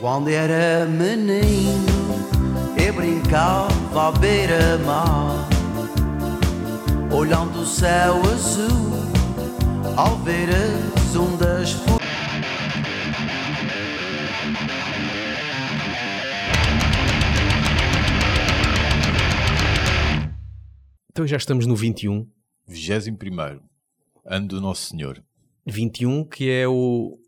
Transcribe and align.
Quando 0.00 0.28
era 0.28 0.86
menino, 0.86 1.84
eu 2.80 2.94
brincava 2.94 4.08
à 4.08 4.12
beira-mar, 4.12 5.48
olhando 7.12 7.62
o 7.62 7.66
céu 7.66 8.14
azul, 8.32 8.92
ao 9.96 10.16
ver 10.18 10.50
as 10.50 11.16
ondas 11.16 11.74
Então 21.10 21.26
já 21.26 21.36
estamos 21.36 21.66
no 21.66 21.74
21. 21.74 22.24
21 22.68 23.60
ano 24.24 24.46
do 24.46 24.60
Nosso 24.60 24.90
Senhor. 24.90 25.20
21, 25.66 26.24
que 26.24 26.48
é 26.48 26.68
o, 26.68 27.18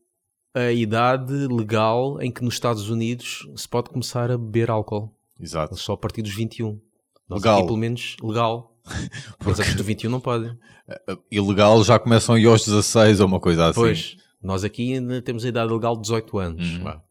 a 0.55 0.73
idade 0.73 1.33
legal 1.47 2.21
em 2.21 2.31
que 2.31 2.43
nos 2.43 2.55
Estados 2.55 2.89
Unidos 2.91 3.47
se 3.57 3.69
pode 3.69 3.91
começar 3.91 4.31
a 4.31 4.37
beber 4.39 4.71
álcool. 4.71 5.15
Exato. 5.39 5.77
Só 5.77 5.93
a 5.95 5.97
partir 5.97 6.23
dos 6.23 6.35
21. 6.35 6.81
Nós 7.29 7.41
Legal. 7.41 7.59
aqui, 7.59 7.67
pelo 7.67 7.79
menos, 7.79 8.17
legal. 8.23 8.77
Porque 9.39 9.61
antes 9.63 9.75
do 9.75 9.85
21 9.85 10.11
não 10.11 10.21
podem. 10.21 10.53
Ilegal 11.31 11.83
já 11.85 11.99
começam 11.99 12.35
aí 12.35 12.45
aos 12.47 12.65
16 12.65 13.21
ou 13.21 13.27
uma 13.27 13.39
coisa 13.41 13.67
assim. 13.67 13.81
Pois, 13.81 14.17
nós 14.43 14.65
aqui 14.65 14.95
ainda 14.95 15.23
temos 15.23 15.45
a 15.45 15.49
idade 15.49 15.73
legal 15.73 15.95
de 15.95 16.03
18 16.03 16.39
anos. 16.39 16.69
Uhum. 16.77 16.83
Vá. 16.85 17.03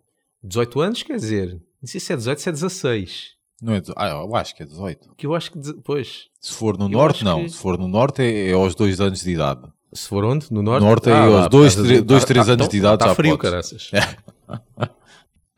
18 0.43 0.81
anos 0.81 1.03
quer 1.03 1.15
dizer, 1.17 1.53
não 1.81 1.87
sei 1.87 1.99
se 1.99 2.11
é 2.13 2.15
18, 2.17 2.41
se 2.41 2.49
é 2.49 2.51
16. 2.51 3.29
Não 3.61 3.73
é, 3.73 3.81
ah, 3.97 4.09
eu 4.09 4.35
acho 4.35 4.55
que 4.55 4.63
é 4.63 4.65
18. 4.65 5.15
Que 5.17 5.25
eu 5.27 5.35
acho 5.35 5.51
que, 5.51 5.59
pois, 5.83 6.27
Se 6.39 6.53
for 6.53 6.77
no 6.77 6.85
Eu 6.85 6.89
norte, 6.89 7.23
não. 7.25 7.43
que- 7.43 7.49
Se 7.49 7.57
for 7.57 7.77
no 7.77 7.87
norte 7.89 8.21
é, 8.21 8.49
é 8.49 8.53
aos 8.53 8.73
2 8.75 8.99
anos 9.01 9.21
de 9.21 9.31
idade. 9.31 9.61
Se 9.93 10.07
for 10.07 10.23
onde? 10.25 10.51
No 10.51 10.61
norte? 10.61 10.83
Norte 10.83 11.09
é 11.09 11.13
Ah, 11.13 11.23
aos 11.51 11.75
tre- 11.75 11.97
do- 11.99 12.05
dois, 12.05 12.23
ah, 12.23 12.27
três 12.27 12.49
ah, 12.49 12.53
anos 12.53 12.69
de 12.69 12.77
idade 12.77 12.95
Está 12.95 13.07
já 13.07 13.15
frio, 13.15 13.37
podes. 13.37 13.49
caraças. 13.51 13.91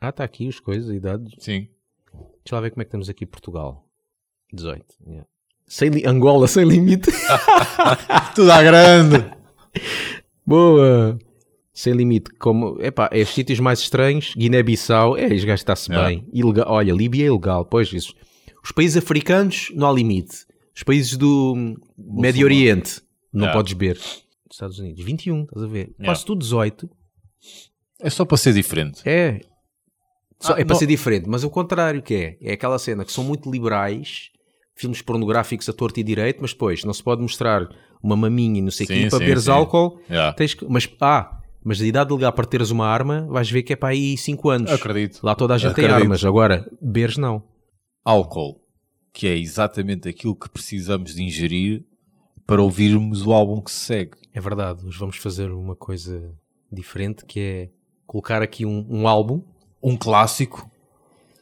ah, 0.00 0.08
está 0.08 0.24
aqui 0.24 0.48
as 0.48 0.58
coisas, 0.60 0.88
a 0.90 0.94
idade. 0.94 1.24
Sim. 1.38 1.68
Deixa 2.44 2.54
lá 2.56 2.60
ver 2.60 2.70
como 2.70 2.82
é 2.82 2.84
que 2.84 2.90
temos 2.90 3.08
aqui 3.08 3.24
Portugal. 3.26 3.84
18. 4.52 4.84
yeah. 5.06 5.26
Sem 5.66 5.88
li- 5.90 6.06
Angola 6.06 6.46
sem 6.46 6.64
limite. 6.64 7.10
Tudo 8.34 8.50
à 8.52 8.62
grande. 8.62 9.24
Boa! 10.46 11.18
Sem 11.72 11.94
limite. 11.94 12.30
Como, 12.38 12.76
epá, 12.82 13.08
é 13.12 13.22
os 13.22 13.30
sítios 13.30 13.58
mais 13.60 13.78
estranhos. 13.80 14.34
Guiné-Bissau, 14.36 15.16
é, 15.16 15.26
este 15.26 15.46
gajo 15.46 15.60
está-se 15.60 15.90
Yeah. 15.90 16.08
bem. 16.08 16.28
Ilegal, 16.32 16.66
olha, 16.68 16.92
Líbia 16.92 17.24
é 17.24 17.26
ilegal. 17.28 17.64
Pois, 17.64 17.92
isso. 17.92 18.12
Os 18.62 18.72
países 18.72 18.96
africanos, 18.96 19.70
não 19.74 19.88
há 19.88 19.92
limite. 19.92 20.44
Os 20.76 20.82
países 20.82 21.16
do 21.16 21.54
hum, 21.56 21.74
Médio 21.98 22.44
Oriente, 22.44 23.00
não 23.32 23.42
Yeah. 23.44 23.58
podes 23.58 23.72
beber. 23.72 23.98
Estados 24.50 24.78
Unidos, 24.78 25.02
21, 25.04 25.44
estás 25.44 25.62
a 25.62 25.66
ver? 25.66 25.78
Yeah. 25.98 26.04
Quase 26.04 26.24
tudo 26.26 26.40
18. 26.40 26.90
É 28.00 28.10
só 28.10 28.24
para 28.24 28.36
ser 28.36 28.52
diferente. 28.52 29.00
É. 29.08 29.40
Só- 30.40 30.54
Ah, 30.54 30.60
é 30.60 30.64
para 30.64 30.76
ser 30.76 30.86
diferente, 30.86 31.28
mas 31.28 31.44
o 31.44 31.50
contrário 31.50 32.02
que 32.02 32.14
é. 32.14 32.36
É 32.40 32.52
aquela 32.54 32.78
cena 32.78 33.04
que 33.04 33.12
são 33.12 33.22
muito 33.24 33.50
liberais, 33.50 34.30
filmes 34.74 35.00
pornográficos 35.00 35.68
a 35.68 35.72
torto 35.72 36.00
e 36.00 36.02
direito, 36.02 36.38
mas 36.42 36.52
depois 36.52 36.84
não 36.84 36.92
se 36.92 37.02
pode 37.02 37.22
mostrar 37.22 37.68
uma 38.02 38.16
maminha 38.16 38.58
e 38.58 38.62
não 38.62 38.70
sei 38.70 38.84
o 38.84 38.88
quê 38.88 39.06
para 39.08 39.18
beberes 39.20 39.48
álcool. 39.48 40.00
Yeah. 40.10 40.32
Tens 40.34 40.54
que, 40.54 40.66
mas, 40.68 40.88
ah, 41.00 41.40
mas 41.64 41.80
a 41.80 41.86
idade 41.86 42.12
legal 42.12 42.32
para 42.32 42.44
teres 42.44 42.70
uma 42.70 42.86
arma, 42.88 43.24
vais 43.30 43.48
ver 43.48 43.62
que 43.62 43.72
é 43.72 43.76
para 43.76 43.90
aí 43.90 44.16
5 44.18 44.50
anos. 44.50 44.70
Acredito. 44.72 45.20
Lá 45.22 45.34
toda 45.36 45.54
a 45.54 45.58
gente 45.58 45.74
tem 45.74 45.84
Acredito. 45.84 46.02
armas, 46.04 46.24
agora 46.24 46.68
beberes 46.80 47.16
não. 47.16 47.42
Álcool, 48.04 48.60
que 49.12 49.28
é 49.28 49.36
exatamente 49.38 50.08
aquilo 50.08 50.34
que 50.34 50.50
precisamos 50.50 51.14
de 51.14 51.22
ingerir 51.22 51.84
para 52.52 52.60
ouvirmos 52.62 53.24
o 53.24 53.32
álbum 53.32 53.62
que 53.62 53.70
se 53.70 53.78
segue. 53.78 54.10
É 54.34 54.38
verdade, 54.38 54.84
hoje 54.84 54.98
vamos 54.98 55.16
fazer 55.16 55.50
uma 55.50 55.74
coisa 55.74 56.34
diferente 56.70 57.24
que 57.24 57.40
é 57.40 57.68
colocar 58.06 58.42
aqui 58.42 58.66
um, 58.66 58.86
um 58.90 59.08
álbum 59.08 59.40
Um 59.82 59.96
clássico, 59.96 60.70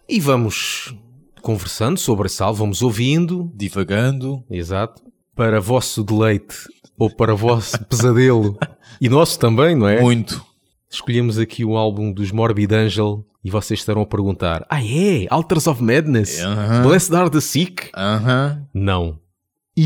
e 0.08 0.20
vamos 0.20 0.94
conversando 1.42 1.98
sobre 1.98 2.26
esse 2.26 2.40
álbum, 2.40 2.58
vamos 2.58 2.80
ouvindo, 2.80 3.50
divagando. 3.56 4.44
Exato. 4.48 5.02
Para 5.34 5.60
vosso 5.60 6.04
deleite 6.04 6.68
ou 6.96 7.10
para 7.10 7.34
vosso 7.34 7.82
pesadelo 7.86 8.56
e 9.00 9.08
nosso 9.08 9.36
também, 9.36 9.74
não 9.74 9.88
é? 9.88 10.00
Muito. 10.00 10.46
Escolhemos 10.88 11.40
aqui 11.40 11.64
um 11.64 11.76
álbum 11.76 12.12
dos 12.12 12.30
Morbid 12.30 12.72
Angel 12.72 13.26
e 13.42 13.50
vocês 13.50 13.80
estarão 13.80 14.02
a 14.02 14.06
perguntar: 14.06 14.64
Ah, 14.70 14.80
é? 14.80 15.26
Alters 15.28 15.66
of 15.66 15.82
Madness? 15.82 16.38
Aham. 16.38 16.82
Blessed 16.82 17.16
are 17.16 17.28
the 17.28 17.40
Sick? 17.40 17.90
Aham. 17.96 18.64
Não. 18.72 19.18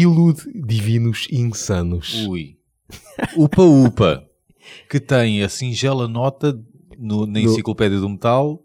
Ilude 0.03 0.43
Divinos 0.55 1.27
Insanos. 1.31 2.27
Ui. 2.27 2.57
Upa 3.37 3.63
Upa, 3.63 4.25
que 4.91 4.99
tem 5.01 5.43
a 5.43 5.49
singela 5.49 6.07
nota 6.09 6.59
no- 6.99 7.27
na 7.27 7.41
enciclopédia 7.41 7.99
do 7.99 8.09
metal. 8.09 8.61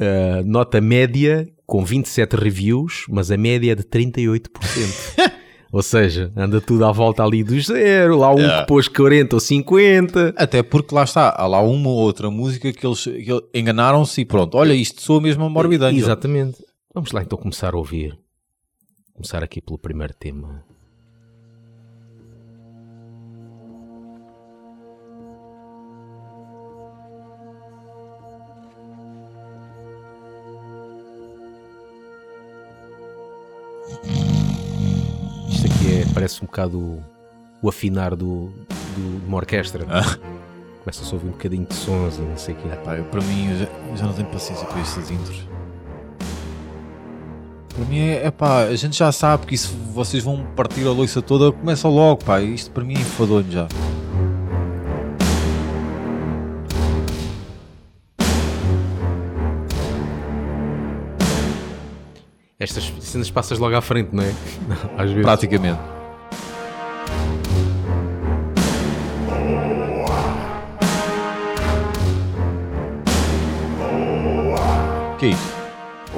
Uh, 0.00 0.44
nota 0.46 0.80
média 0.80 1.48
com 1.66 1.84
27 1.84 2.36
reviews, 2.36 3.04
mas 3.08 3.30
a 3.32 3.36
média 3.36 3.72
é 3.72 3.74
de 3.74 3.82
38%. 3.82 4.48
Ou 5.70 5.82
seja, 5.82 6.32
anda 6.34 6.60
tudo 6.62 6.84
à 6.86 6.92
volta 6.92 7.22
ali 7.22 7.42
do 7.44 7.60
zero. 7.60 8.16
Lá 8.16 8.32
um 8.32 8.36
que 8.60 8.66
pôs 8.66 8.88
40 8.88 9.36
ou 9.36 9.40
50. 9.40 10.32
Até 10.34 10.62
porque 10.62 10.94
lá 10.94 11.04
está, 11.04 11.28
há 11.36 11.46
lá 11.46 11.60
uma 11.60 11.90
ou 11.90 11.96
outra 11.96 12.30
música 12.30 12.72
que 12.72 12.86
eles, 12.86 13.06
eles 13.06 13.42
enganaram-se 13.52 14.22
e 14.22 14.24
pronto. 14.24 14.56
Olha, 14.56 14.72
isto 14.72 15.02
soa 15.02 15.20
mesmo 15.20 15.44
a 15.44 15.48
Morbid 15.50 15.82
Angel. 15.82 15.98
Exatamente. 15.98 16.56
Vamos 16.94 17.12
lá 17.12 17.20
então 17.22 17.36
começar 17.38 17.74
a 17.74 17.76
ouvir. 17.76 18.18
Começar 19.18 19.42
aqui 19.42 19.60
pelo 19.60 19.78
primeiro 19.78 20.14
tema. 20.14 20.64
Isto 35.48 35.66
aqui 35.66 36.00
é, 36.02 36.04
parece 36.14 36.42
um 36.42 36.46
bocado 36.46 37.02
o, 37.62 37.68
afinar 37.68 38.14
do, 38.14 38.46
do- 38.96 39.20
de 39.20 39.26
uma 39.26 39.36
orquestra. 39.38 39.84
Começa-se 40.84 41.10
a 41.10 41.14
ouvir 41.14 41.28
um 41.28 41.32
bocadinho 41.32 41.66
de 41.66 41.74
sons 41.74 42.16
e 42.18 42.20
não 42.22 42.36
sei 42.36 42.54
o 42.54 42.58
quê. 42.58 42.68
Pá, 42.84 42.96
eu, 42.96 43.04
para 43.04 43.20
mim, 43.22 43.50
eu 43.50 43.58
já, 43.58 43.64
eu 43.90 43.96
já 43.96 44.06
não 44.06 44.12
tenho 44.14 44.28
paciência 44.28 44.66
para 44.66 44.80
estas 44.80 45.10
intros. 45.10 45.47
Para 47.78 47.86
mim 47.86 48.00
é, 48.00 48.26
é 48.26 48.30
pá, 48.32 48.64
a 48.64 48.74
gente 48.74 48.98
já 48.98 49.12
sabe 49.12 49.46
que 49.46 49.56
se 49.56 49.68
vocês 49.94 50.24
vão 50.24 50.44
partir 50.56 50.84
a 50.84 50.90
loiça 50.90 51.22
toda, 51.22 51.52
começa 51.52 51.86
logo, 51.86 52.24
pá. 52.24 52.40
Isto 52.40 52.72
para 52.72 52.82
mim 52.82 52.96
é 52.96 53.00
enfadonho 53.00 53.48
já. 53.48 53.68
Estas 62.58 62.92
cenas 62.98 63.30
passas 63.30 63.60
logo 63.60 63.76
à 63.76 63.80
frente, 63.80 64.08
não 64.12 64.24
é? 64.24 64.34
Às 64.98 65.10
vezes. 65.10 65.22
Praticamente. 65.22 65.78
Que 75.20 75.26
é 75.26 75.57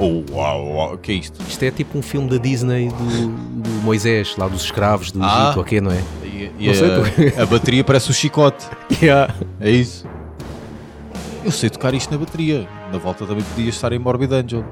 isto? 0.05 0.25
Oh, 0.31 0.35
uau, 0.35 0.67
uau, 0.73 0.97
que 0.97 1.11
é 1.11 1.15
isto? 1.15 1.39
Isto 1.47 1.63
é 1.63 1.71
tipo 1.71 1.97
um 1.97 2.01
filme 2.01 2.29
da 2.29 2.37
Disney 2.37 2.89
do, 2.89 3.27
do 3.63 3.69
Moisés, 3.83 4.35
lá 4.37 4.47
dos 4.47 4.63
escravos 4.63 5.11
do 5.11 5.21
Ah. 5.23 5.45
Egito, 5.45 5.59
ok, 5.61 5.81
não 5.81 5.91
é? 5.91 6.01
E, 6.23 6.51
e 6.59 6.67
Não 6.67 6.73
sei, 6.73 7.33
a, 7.37 7.43
a 7.43 7.45
bateria 7.45 7.83
parece 7.83 8.09
o 8.09 8.13
chicote. 8.13 8.65
Yeah. 9.01 9.33
É 9.59 9.69
isso. 9.71 10.05
Eu 11.43 11.51
sei 11.51 11.69
tocar 11.69 11.93
isto 11.93 12.11
na 12.11 12.17
bateria. 12.19 12.67
Na 12.91 12.99
volta 12.99 13.25
também 13.25 13.43
podia 13.43 13.69
estar 13.69 13.91
em 13.93 13.97
Morbid 13.99 14.31
Angel. 14.31 14.63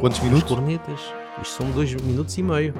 Quantos 0.00 0.18
Os 0.18 0.24
minutos? 0.24 0.48
cornetas. 0.48 1.00
Isto 1.42 1.62
são 1.62 1.70
dois 1.70 1.92
minutos 1.94 2.36
e 2.38 2.42
meio 2.42 2.72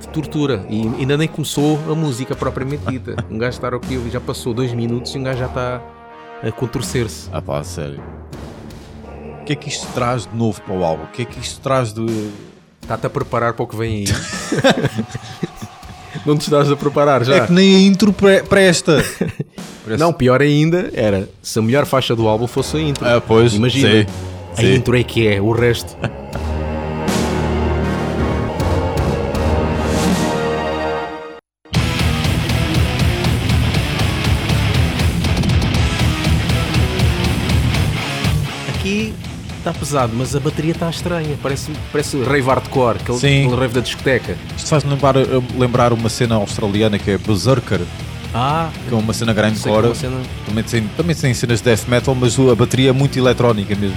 de 0.00 0.08
tortura. 0.08 0.64
E 0.68 0.82
ainda 0.82 1.16
nem 1.16 1.26
começou 1.26 1.78
a 1.90 1.94
música 1.94 2.34
propriamente 2.36 2.84
dita. 2.86 3.16
Um 3.30 3.38
gajo 3.38 3.56
está 3.56 3.68
aqui, 3.68 4.00
já 4.12 4.20
passou 4.20 4.54
dois 4.54 4.72
minutos 4.72 5.14
e 5.14 5.18
um 5.18 5.22
gajo 5.24 5.38
já 5.40 5.46
está 5.46 5.82
a 6.42 6.52
contorcer-se. 6.52 7.28
Ah 7.32 7.42
pá, 7.42 7.64
sério. 7.64 8.00
O 9.44 9.46
que 9.46 9.52
é 9.52 9.56
que 9.56 9.68
isto 9.68 9.86
traz 9.92 10.26
de 10.26 10.34
novo 10.34 10.58
para 10.62 10.74
o 10.74 10.82
álbum? 10.82 11.04
O 11.04 11.08
que 11.08 11.20
é 11.20 11.24
que 11.26 11.38
isto 11.38 11.60
traz 11.60 11.92
de. 11.92 12.30
Está-te 12.80 13.06
a 13.06 13.10
preparar 13.10 13.52
para 13.52 13.62
o 13.62 13.66
que 13.66 13.76
vem 13.76 13.96
aí. 13.96 14.04
não 16.24 16.34
te 16.38 16.44
estás 16.44 16.70
a 16.70 16.74
preparar 16.74 17.22
já? 17.22 17.36
É 17.36 17.46
que 17.46 17.52
nem 17.52 17.76
a 17.76 17.78
intro 17.80 18.10
pre- 18.10 18.42
presta. 18.42 19.04
Não, 19.98 20.14
pior 20.14 20.40
ainda 20.40 20.90
era 20.94 21.28
se 21.42 21.58
a 21.58 21.62
melhor 21.62 21.84
faixa 21.84 22.16
do 22.16 22.26
álbum 22.26 22.46
fosse 22.46 22.78
a 22.78 22.80
intro. 22.80 23.06
Ah, 23.06 23.20
pois. 23.20 23.52
Imagina. 23.52 23.90
Sim, 23.90 24.06
a 24.56 24.60
sim. 24.62 24.74
intro 24.76 24.96
é 24.96 25.04
que 25.04 25.28
é, 25.28 25.38
o 25.42 25.52
resto. 25.52 25.94
Pesado, 39.74 40.12
mas 40.16 40.34
a 40.34 40.40
bateria 40.40 40.72
está 40.72 40.88
estranha. 40.90 41.36
Parece, 41.42 41.72
parece 41.92 42.22
rave 42.22 42.46
hardcore, 42.46 42.98
aquele, 43.00 43.18
Sim. 43.18 43.44
aquele 43.44 43.60
rave 43.60 43.74
da 43.74 43.80
discoteca. 43.80 44.36
Isto 44.56 44.68
faz 44.68 44.84
lembrar, 44.84 45.14
lembrar 45.56 45.92
uma 45.92 46.08
cena 46.08 46.36
australiana 46.36 46.98
que 46.98 47.10
é 47.10 47.18
Berserker. 47.18 47.80
Ah, 48.34 48.68
que 48.88 48.94
é 48.94 48.96
uma 48.96 49.12
cena 49.12 49.30
é 49.30 49.34
grindcore. 49.34 49.94
cena... 49.94 50.20
Também 50.46 50.64
tem, 50.64 50.88
também 50.96 51.14
tem 51.14 51.32
cenas 51.34 51.60
de 51.60 51.64
death 51.64 51.86
metal, 51.86 52.14
mas 52.14 52.36
a 52.38 52.54
bateria 52.54 52.90
é 52.90 52.92
muito 52.92 53.16
eletrónica 53.18 53.76
mesmo. 53.76 53.96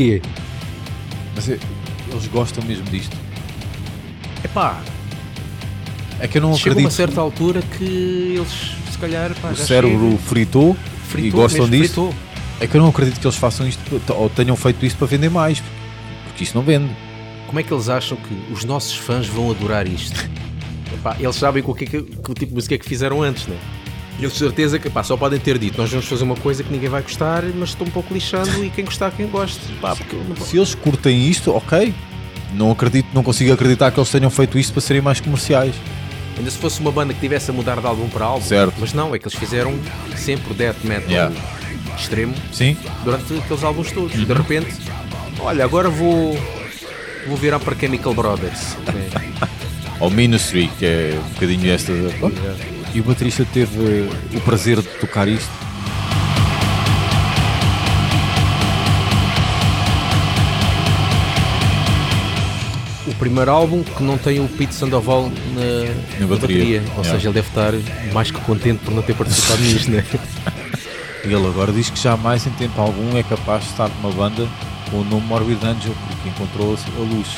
Mas 0.00 0.14
porquê? 0.18 0.22
Mas 1.34 1.48
é- 1.48 1.58
eles 2.10 2.26
gostam 2.28 2.64
mesmo 2.64 2.84
disto. 2.86 3.16
Epá, 4.44 4.80
É 6.18 6.28
que 6.28 6.38
eu 6.38 6.42
não 6.42 6.54
chega 6.54 6.70
uma 6.78 6.88
acredito 6.88 6.92
certa 6.96 7.20
altura 7.20 7.62
que 7.78 8.34
eles, 8.36 8.72
se 8.90 8.98
calhar, 8.98 9.34
pá, 9.40 9.48
o 9.50 9.54
já 9.54 9.64
cérebro 9.64 10.10
chega. 10.10 10.18
fritou, 10.22 10.76
e 10.76 11.08
Fritou, 11.10 11.40
gostam 11.40 11.66
mesmo 11.66 11.82
disto. 11.82 11.94
fritou. 12.08 12.14
É 12.60 12.66
que 12.66 12.76
eu 12.76 12.80
não 12.82 12.88
acredito 12.90 13.18
que 13.18 13.26
eles 13.26 13.36
façam 13.38 13.66
isto 13.66 13.80
ou 14.14 14.28
tenham 14.28 14.54
feito 14.54 14.84
isto 14.84 14.98
para 14.98 15.06
vender 15.06 15.30
mais, 15.30 15.62
porque 16.24 16.44
isto 16.44 16.54
não 16.54 16.62
vende. 16.62 16.90
Como 17.46 17.58
é 17.58 17.62
que 17.62 17.72
eles 17.72 17.88
acham 17.88 18.18
que 18.18 18.52
os 18.52 18.64
nossos 18.64 18.94
fãs 18.96 19.26
vão 19.26 19.50
adorar 19.50 19.86
isto? 19.88 20.28
Epá, 20.92 21.16
eles 21.18 21.36
sabem 21.36 21.62
o, 21.66 21.74
que, 21.74 21.84
é 21.84 21.86
que, 21.86 22.02
que 22.02 22.30
o 22.30 22.34
tipo 22.34 22.46
de 22.48 22.54
música 22.54 22.74
é 22.74 22.78
que 22.78 22.84
fizeram 22.86 23.22
antes, 23.22 23.46
né? 23.46 23.56
E 24.20 24.26
de 24.26 24.34
certeza 24.36 24.78
que 24.78 24.90
pá, 24.90 25.02
só 25.02 25.16
podem 25.16 25.38
ter 25.38 25.56
dito: 25.58 25.78
nós 25.80 25.90
vamos 25.90 26.06
fazer 26.06 26.24
uma 26.24 26.36
coisa 26.36 26.62
que 26.62 26.70
ninguém 26.72 26.88
vai 26.88 27.02
gostar, 27.02 27.42
mas 27.54 27.70
estou 27.70 27.86
um 27.86 27.90
pouco 27.90 28.12
lixando 28.12 28.64
e 28.64 28.70
quem 28.70 28.84
gostar, 28.84 29.10
quem 29.12 29.26
goste. 29.26 29.60
Pá, 29.80 29.96
porque 29.96 30.14
eu 30.14 30.22
não 30.24 30.36
Se 30.36 30.56
eles 30.56 30.74
curtem 30.74 31.28
isto, 31.28 31.50
ok. 31.54 31.94
Não 32.52 32.70
acredito, 32.72 33.06
não 33.14 33.22
consigo 33.22 33.52
acreditar 33.52 33.90
que 33.92 33.98
eles 34.00 34.10
tenham 34.10 34.28
feito 34.28 34.58
isto 34.58 34.72
para 34.72 34.82
serem 34.82 35.00
mais 35.00 35.20
comerciais. 35.20 35.74
Ainda 36.36 36.50
se 36.50 36.58
fosse 36.58 36.80
uma 36.80 36.90
banda 36.90 37.14
que 37.14 37.20
tivesse 37.20 37.50
a 37.50 37.54
mudar 37.54 37.80
de 37.80 37.86
álbum 37.86 38.08
para 38.08 38.24
álbum, 38.24 38.44
Certo. 38.44 38.74
mas 38.78 38.92
não, 38.92 39.14
é 39.14 39.18
que 39.18 39.26
eles 39.28 39.38
fizeram 39.38 39.78
sempre 40.16 40.50
o 40.52 40.54
death 40.54 40.82
metal 40.84 41.08
Yeah. 41.10 41.34
extremo 41.96 42.34
Sim? 42.52 42.76
durante 43.04 43.34
aqueles 43.34 43.62
álbuns 43.62 43.92
todos. 43.92 44.14
Uhum. 44.16 44.24
De 44.24 44.32
repente, 44.32 44.74
olha, 45.38 45.64
agora 45.64 45.88
vou, 45.88 46.36
vou 47.28 47.36
virar 47.36 47.60
para 47.60 47.76
Chemical 47.78 48.14
Brothers. 48.14 48.76
É. 48.88 49.50
Ao 50.00 50.08
Ministry, 50.10 50.68
que 50.78 50.86
é 50.86 51.20
um 51.24 51.28
bocadinho 51.34 51.70
esta. 51.70 51.92
E 52.94 53.00
o 53.00 53.04
baterista 53.04 53.46
teve 53.52 53.78
eh, 54.08 54.36
o 54.36 54.40
prazer 54.40 54.80
de 54.80 54.88
tocar 54.98 55.28
isto. 55.28 55.50
O 63.06 63.14
primeiro 63.14 63.50
álbum 63.50 63.82
que 63.82 64.02
não 64.02 64.16
tem 64.18 64.40
o 64.40 64.48
Pete 64.48 64.74
Sandoval 64.74 65.30
na, 65.54 66.20
Na 66.20 66.26
bateria. 66.26 66.80
Ou 66.96 67.02
Yeah. 67.02 67.04
seja, 67.10 67.28
ele 67.28 67.34
deve 67.34 67.48
estar 67.48 67.72
mais 68.12 68.30
que 68.30 68.40
contente 68.40 68.84
por 68.84 68.92
não 68.94 69.02
ter 69.02 69.14
participado 69.16 69.60
nisto, 69.62 69.90
né? 69.90 70.04
Ele 71.24 71.34
agora 71.34 71.70
diz 71.70 71.90
que 71.90 71.98
jamais 72.00 72.46
em 72.46 72.50
tempo 72.52 72.80
algum 72.80 73.14
é 73.16 73.22
capaz 73.22 73.64
de 73.64 73.70
estar 73.70 73.88
numa 74.00 74.10
banda 74.10 74.48
com 74.90 75.00
o 75.00 75.04
nome 75.04 75.26
Morbid 75.26 75.62
Angel, 75.64 75.92
porque 76.08 76.28
encontrou 76.30 76.74
a 76.74 76.98
luz. 77.00 77.28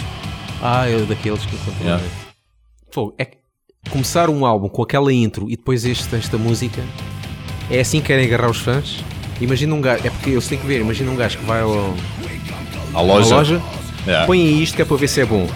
Ah, 0.62 0.88
é 0.88 1.00
daqueles 1.00 1.44
que 1.44 1.56
encontrou. 1.56 1.80
Yeah. 1.84 2.02
né? 2.04 2.10
É 3.18 3.24
que 3.24 3.38
começar 3.90 4.30
um 4.30 4.46
álbum 4.46 4.68
com 4.68 4.82
aquela 4.82 5.12
intro 5.12 5.46
e 5.50 5.56
depois 5.56 5.84
este, 5.84 6.14
esta 6.16 6.38
música 6.38 6.82
é 7.70 7.80
assim 7.80 8.00
que 8.00 8.06
querem 8.08 8.26
agarrar 8.26 8.50
os 8.50 8.58
fãs. 8.58 9.02
Imagina 9.40 9.74
um 9.74 9.80
gajo, 9.80 10.06
é 10.06 10.10
porque 10.10 10.30
eu 10.30 10.42
tenho 10.42 10.60
que 10.60 10.66
ver, 10.66 10.80
imagina 10.80 11.10
um 11.10 11.16
gajo 11.16 11.38
que 11.38 11.44
vai 11.44 11.60
ao, 11.62 11.94
À 12.94 12.98
à 12.98 13.02
loja. 13.02 13.34
loja, 13.34 13.62
Yeah. 14.04 14.26
põe 14.26 14.40
aí 14.40 14.60
isto 14.64 14.74
que 14.74 14.82
é 14.82 14.84
para 14.84 14.96
ver 14.96 15.06
se 15.06 15.20
é 15.20 15.24
bom. 15.24 15.46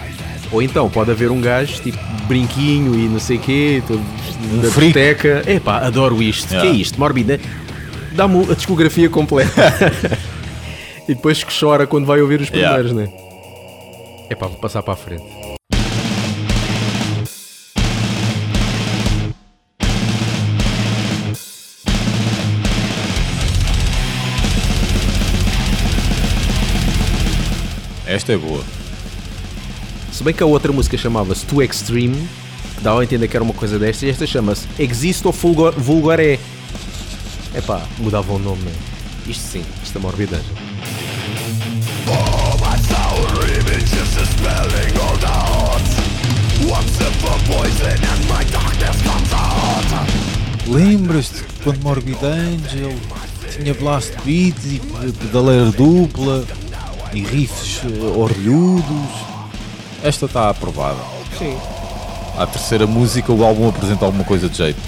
Ou 0.53 0.61
então 0.61 0.89
pode 0.89 1.11
haver 1.11 1.29
um 1.31 1.41
gajo 1.41 1.81
tipo 1.81 1.97
brinquinho 2.29 2.95
e 2.95 3.09
não 3.09 3.19
sei 3.19 3.35
o 3.35 3.39
quê, 3.41 3.83
todo 3.85 3.99
da 4.61 4.67
discoteca. 4.69 5.43
Epá, 5.45 5.79
adoro 5.79 6.23
isto. 6.23 6.49
Yeah. 6.53 6.71
que 6.71 6.77
é 6.77 6.79
isto? 6.81 6.97
Morbid, 6.97 7.27
né? 7.27 7.39
Dá-me 8.13 8.49
a 8.49 8.55
discografia 8.55 9.09
completa. 9.09 9.51
e 11.09 11.13
depois 11.13 11.43
que 11.43 11.53
chora 11.57 11.85
quando 11.85 12.05
vai 12.05 12.21
ouvir 12.21 12.39
os 12.39 12.47
Yeah. 12.47 12.77
primeiros, 12.81 12.93
né? 12.93 13.13
Epá, 14.29 14.47
vou 14.47 14.57
passar 14.59 14.81
para 14.81 14.93
a 14.93 14.97
frente. 14.97 15.25
Esta 28.17 28.33
é 28.33 28.37
boa. 28.37 28.63
Se 30.11 30.23
bem 30.23 30.33
que 30.33 30.41
a 30.41 30.45
outra 30.47 30.73
música 30.73 30.97
chamava-se 30.97 31.45
Too 31.45 31.61
Extreme, 31.61 32.27
dava 32.81 33.01
a 33.01 33.03
entender 33.03 33.27
que 33.27 33.37
era 33.37 33.43
uma 33.43 33.53
coisa 33.53 33.77
desta, 33.77 34.07
e 34.07 34.09
esta 34.09 34.25
chama-se 34.25 34.67
Existo 34.79 35.31
Fulgor 35.31 35.73
Vulgaré. 35.77 36.39
Epá, 37.53 37.85
mudava 37.99 38.33
o 38.33 38.39
nome, 38.39 38.63
né? 38.63 38.71
Isto 39.27 39.43
sim, 39.43 39.63
isto 39.83 39.99
é 39.99 40.01
morbidez. 40.01 40.41
Lembras-te 50.65 51.43
quando 51.63 51.83
Morbid 51.83 52.17
Angel 52.25 52.95
tinha 53.55 53.75
blast 53.75 54.11
beats 54.25 54.65
e 54.65 54.81
pedaleira 55.19 55.71
dupla 55.71 56.43
e 57.13 57.21
riffs 57.21 57.81
eh, 57.83 58.17
orlhudos? 58.17 59.11
Esta 60.03 60.25
está 60.25 60.49
aprovada. 60.49 60.99
Sim. 61.37 61.57
À 62.37 62.45
terceira 62.45 62.85
música 62.85 63.31
o 63.31 63.43
álbum 63.43 63.67
apresenta 63.67 64.05
alguma 64.05 64.23
coisa 64.23 64.47
de 64.47 64.57
jeito. 64.57 64.79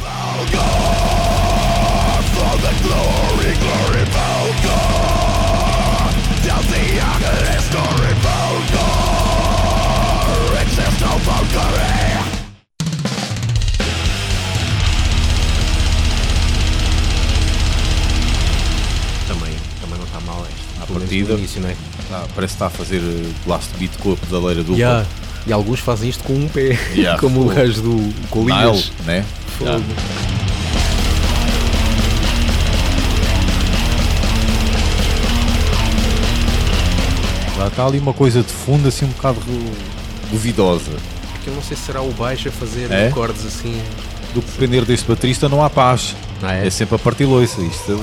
Também, 19.27 19.56
também 19.81 19.98
não 19.98 20.06
está 20.06 20.19
mal 20.21 20.45
esta. 20.45 20.83
À 20.83 20.88
partida. 20.88 21.33
no 21.33 21.39
início, 21.39 21.62
não 21.62 21.69
é? 21.69 21.75
Ah, 22.11 22.25
parece 22.35 22.53
que 22.53 22.56
está 22.56 22.67
a 22.67 22.69
fazer 22.69 22.97
eh, 23.01 23.31
blast 23.45 23.69
beat 23.77 23.95
com 24.00 24.13
a 24.13 24.15
pedaleira 24.17 24.61
dupla. 24.63 24.77
Yeah. 24.77 25.06
E 25.47 25.53
alguns 25.53 25.79
fazem 25.79 26.09
isto 26.09 26.23
com 26.23 26.33
um 26.33 26.47
pé, 26.47 26.77
Yeah, 26.95 27.17
como 27.21 27.41
o 27.41 27.53
gajo 27.53 27.81
do 27.81 27.89
Nile, 27.95 28.13
Colinas. 28.29 28.91
né? 29.06 29.23
Fogo. 29.57 29.83
Já 37.57 37.68
está 37.68 37.85
ali 37.85 37.99
uma 37.99 38.13
coisa 38.13 38.42
de 38.42 38.47
fundo 38.51 38.87
assim 38.87 39.06
um 39.06 39.09
bocado 39.09 39.39
duvidosa. 40.31 40.92
Porque 41.33 41.49
eu 41.49 41.54
não 41.54 41.61
sei 41.61 41.75
se 41.75 41.83
será 41.83 42.01
o 42.01 42.11
baixo 42.11 42.47
a 42.49 42.51
fazer 42.51 42.89
É? 42.92 43.07
acordes 43.07 43.45
assim. 43.45 43.81
Do 44.33 44.42
que 44.42 44.51
depender 44.51 44.85
deste 44.85 45.07
baterista 45.07 45.49
não 45.49 45.63
há 45.63 45.69
paz. 45.69 46.16
Ah, 46.42 46.56
é? 46.56 46.68
É 46.68 46.69
sempre 46.69 46.95
a 46.95 46.99
partir 46.99 47.25
loiça. 47.25 47.61
Isto 47.61 48.01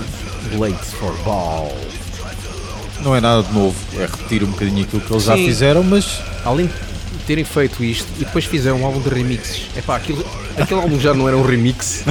Late 0.58 0.84
for 0.96 1.16
ball. 1.24 1.74
Não 3.02 3.14
é 3.14 3.20
nada 3.20 3.42
de 3.42 3.52
novo. 3.52 3.76
É 3.96 4.02
repetir 4.06 4.42
um 4.42 4.50
bocadinho 4.50 4.84
aquilo 4.84 5.02
que 5.02 5.12
eles 5.12 5.24
já 5.24 5.36
Sim. 5.36 5.46
fizeram, 5.46 5.82
mas 5.82 6.20
Além 6.44 6.66
de 6.66 6.72
terem 7.26 7.44
feito 7.44 7.82
isto 7.82 8.06
e 8.20 8.24
depois 8.24 8.44
fizeram 8.44 8.80
um 8.80 8.86
álbum 8.86 9.00
de 9.00 9.08
remixes. 9.08 9.62
Epá, 9.76 9.96
aquilo, 9.96 10.24
aquele 10.56 10.80
álbum 10.80 10.98
já 11.00 11.12
não 11.12 11.26
era 11.26 11.36
um 11.36 11.42
remix. 11.42 12.04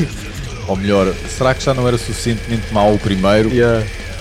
ou 0.66 0.76
melhor, 0.76 1.12
será 1.36 1.54
que 1.54 1.62
já 1.62 1.74
não 1.74 1.86
era 1.86 1.98
suficientemente 1.98 2.72
mau 2.72 2.94
o 2.94 2.98
primeiro? 2.98 3.50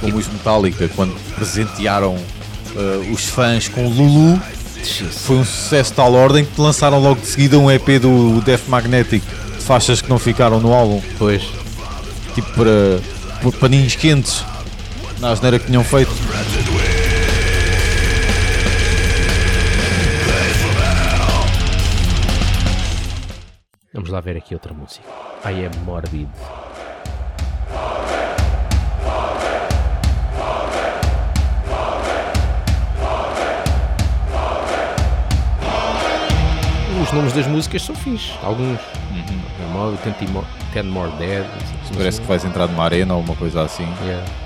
Como 0.01 0.17
os 0.17 0.27
Metallica, 0.27 0.89
quando 0.89 1.15
presentearam 1.35 2.17
eh, 2.75 3.12
os 3.12 3.25
fãs 3.25 3.69
com 3.69 3.88
Lulu, 3.88 4.39
foi 5.12 5.38
um 5.38 5.45
sucesso 5.45 5.91
de 5.91 5.95
tal 5.95 6.13
ordem 6.13 6.45
que 6.45 6.59
lançaram 6.59 7.00
logo 7.00 7.21
de 7.21 7.27
seguida 7.27 7.57
um 7.57 7.71
EP 7.71 8.00
do 8.01 8.41
Death 8.41 8.67
Magnetic 8.67 9.24
de 9.57 9.63
faixas 9.63 10.01
que 10.01 10.09
não 10.09 10.19
ficaram 10.19 10.59
no 10.59 10.74
álbum, 10.74 11.01
Pois. 11.17 11.43
tipo 12.35 12.51
para, 12.51 13.00
para 13.41 13.51
paninhos 13.59 13.95
quentes, 13.95 14.43
na 15.19 15.31
asneira 15.31 15.60
que 15.60 15.65
tinham 15.67 15.84
feito. 15.84 16.12
Vamos 23.93 24.10
lá 24.10 24.19
ver 24.19 24.38
aqui 24.38 24.53
outra 24.53 24.74
música. 24.74 25.07
I 25.45 25.65
am 25.65 25.72
Morbid. 25.86 26.29
Os 37.01 37.12
nomes 37.13 37.34
das 37.34 37.48
músicas 37.48 37.84
são 37.84 37.95
fixes. 37.95 38.34
Alguns. 38.43 38.79
É 38.79 39.72
Morbid, 39.72 40.01
Ten 40.19 40.27
More, 40.27 40.48
Ten 40.74 40.84
More 40.84 41.12
Dead. 41.13 41.45
Parece 41.95 42.19
que 42.19 42.27
vais 42.27 42.43
entrar 42.43 42.67
numa 42.67 42.84
arena 42.84 43.13
ou 43.13 43.22
uma 43.22 43.36
coisa 43.36 43.62
assim. 43.62 43.88
Yeah. 44.03 44.44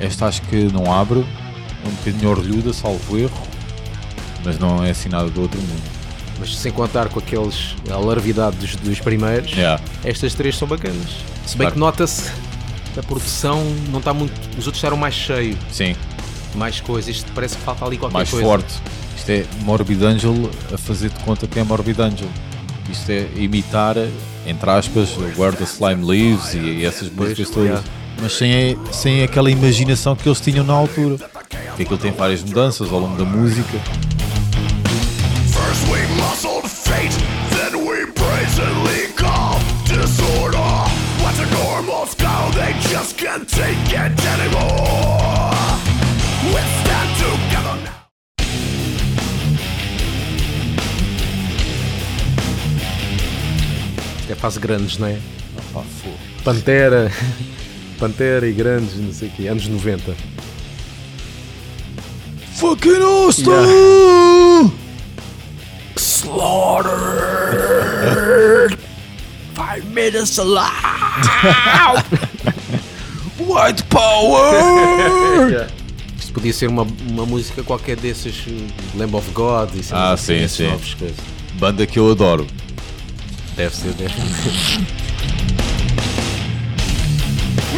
Esta 0.00 0.26
acho 0.26 0.42
que 0.42 0.64
não 0.72 0.92
abre, 0.92 1.18
um 1.20 1.90
bocadinho 1.98 2.30
orlhuda, 2.30 2.72
salvo 2.72 3.18
erro, 3.18 3.46
mas 4.44 4.58
não 4.58 4.84
é 4.84 4.90
assim 4.90 5.08
nada 5.08 5.28
do 5.30 5.42
outro 5.42 5.60
mundo. 5.60 5.82
Mas 6.38 6.56
sem 6.56 6.72
contar 6.72 7.08
com 7.08 7.20
aqueles, 7.20 7.76
a 7.90 7.96
larvidade 7.96 8.56
dos, 8.56 8.74
dos 8.76 8.98
primeiros, 9.00 9.52
Yeah. 9.52 9.80
estas 10.04 10.34
três 10.34 10.56
são 10.56 10.66
bacanas. 10.66 10.96
Se 11.46 11.56
bem 11.56 11.66
Claro. 11.66 11.72
que 11.74 11.78
nota-se 11.78 12.30
a 12.98 13.02
produção 13.02 13.62
não 13.90 13.98
está 14.00 14.12
muito. 14.12 14.32
Os 14.58 14.66
outros 14.66 14.82
eram 14.82 14.96
mais 14.96 15.14
cheio, 15.14 15.56
Sim, 15.70 15.94
mais 16.56 16.80
coisa. 16.80 17.10
Isto 17.10 17.30
parece 17.34 17.56
que 17.56 17.62
falta 17.62 17.84
ali 17.84 17.96
qualquer 17.98 18.14
mais 18.18 18.30
coisa. 18.30 18.44
forte. 18.44 18.74
Isto 19.16 19.30
é 19.30 19.44
Morbid 19.62 20.02
Angel 20.04 20.50
a 20.72 20.76
fazer 20.76 21.08
de 21.10 21.20
conta 21.20 21.46
que 21.46 21.58
é 21.58 21.62
Morbid 21.64 22.00
Angel. 22.00 22.28
Isto 22.90 23.10
é 23.12 23.26
imitar, 23.36 23.96
entre 24.46 24.70
aspas, 24.70 25.16
o 25.16 25.40
Where 25.40 25.56
the 25.56 25.64
Slime 25.64 26.04
Lives 26.04 26.52
e, 26.54 26.58
e 26.58 26.84
essas 26.84 27.08
músicas 27.10 27.48
todas. 27.48 27.68
yeah. 27.68 27.84
Mas 28.24 28.32
sem, 28.32 28.78
sem 28.90 29.22
aquela 29.22 29.50
imaginação 29.50 30.16
que 30.16 30.26
eles 30.26 30.40
tinham 30.40 30.64
na 30.64 30.72
altura. 30.72 31.18
Porque 31.28 31.82
aquilo 31.82 31.98
tem 31.98 32.10
várias 32.10 32.42
mudanças 32.42 32.90
ao 32.90 32.98
longo 32.98 33.18
da 33.18 33.24
música. 33.26 33.78
Isto 54.20 54.32
é 54.32 54.34
fase 54.34 54.58
grandes, 54.58 54.96
não 54.96 55.08
é? 55.08 55.18
Pantera. 56.42 57.12
Pantera 57.98 58.46
e 58.48 58.52
grandes, 58.52 58.96
não 58.96 59.12
sei 59.12 59.28
o 59.28 59.30
quê. 59.30 59.46
Anos 59.48 59.66
90. 59.66 60.14
Fucking 62.56 63.02
awesome! 63.02 64.72
Slaughter! 65.96 66.90
Five 69.54 69.84
minutes 69.92 70.38
alive! 70.38 70.68
White 73.38 73.82
Power! 73.84 75.66
Isto 76.18 76.32
podia 76.32 76.52
ser 76.52 76.68
uma, 76.68 76.86
uma 77.10 77.26
música 77.26 77.62
qualquer 77.62 77.96
desses 77.96 78.46
uh, 78.46 78.66
Lamb 78.96 79.14
of 79.16 79.30
God 79.32 79.70
e 79.74 79.82
cenas 79.82 79.92
Ah, 79.92 80.12
assim, 80.12 80.46
sim, 80.48 80.70
sim. 80.78 81.14
Banda 81.58 81.86
que 81.86 81.98
eu 81.98 82.10
adoro. 82.10 82.46
Deve 83.56 83.74
ser, 83.74 83.92
deve 83.92 84.12
ser. 84.14 84.86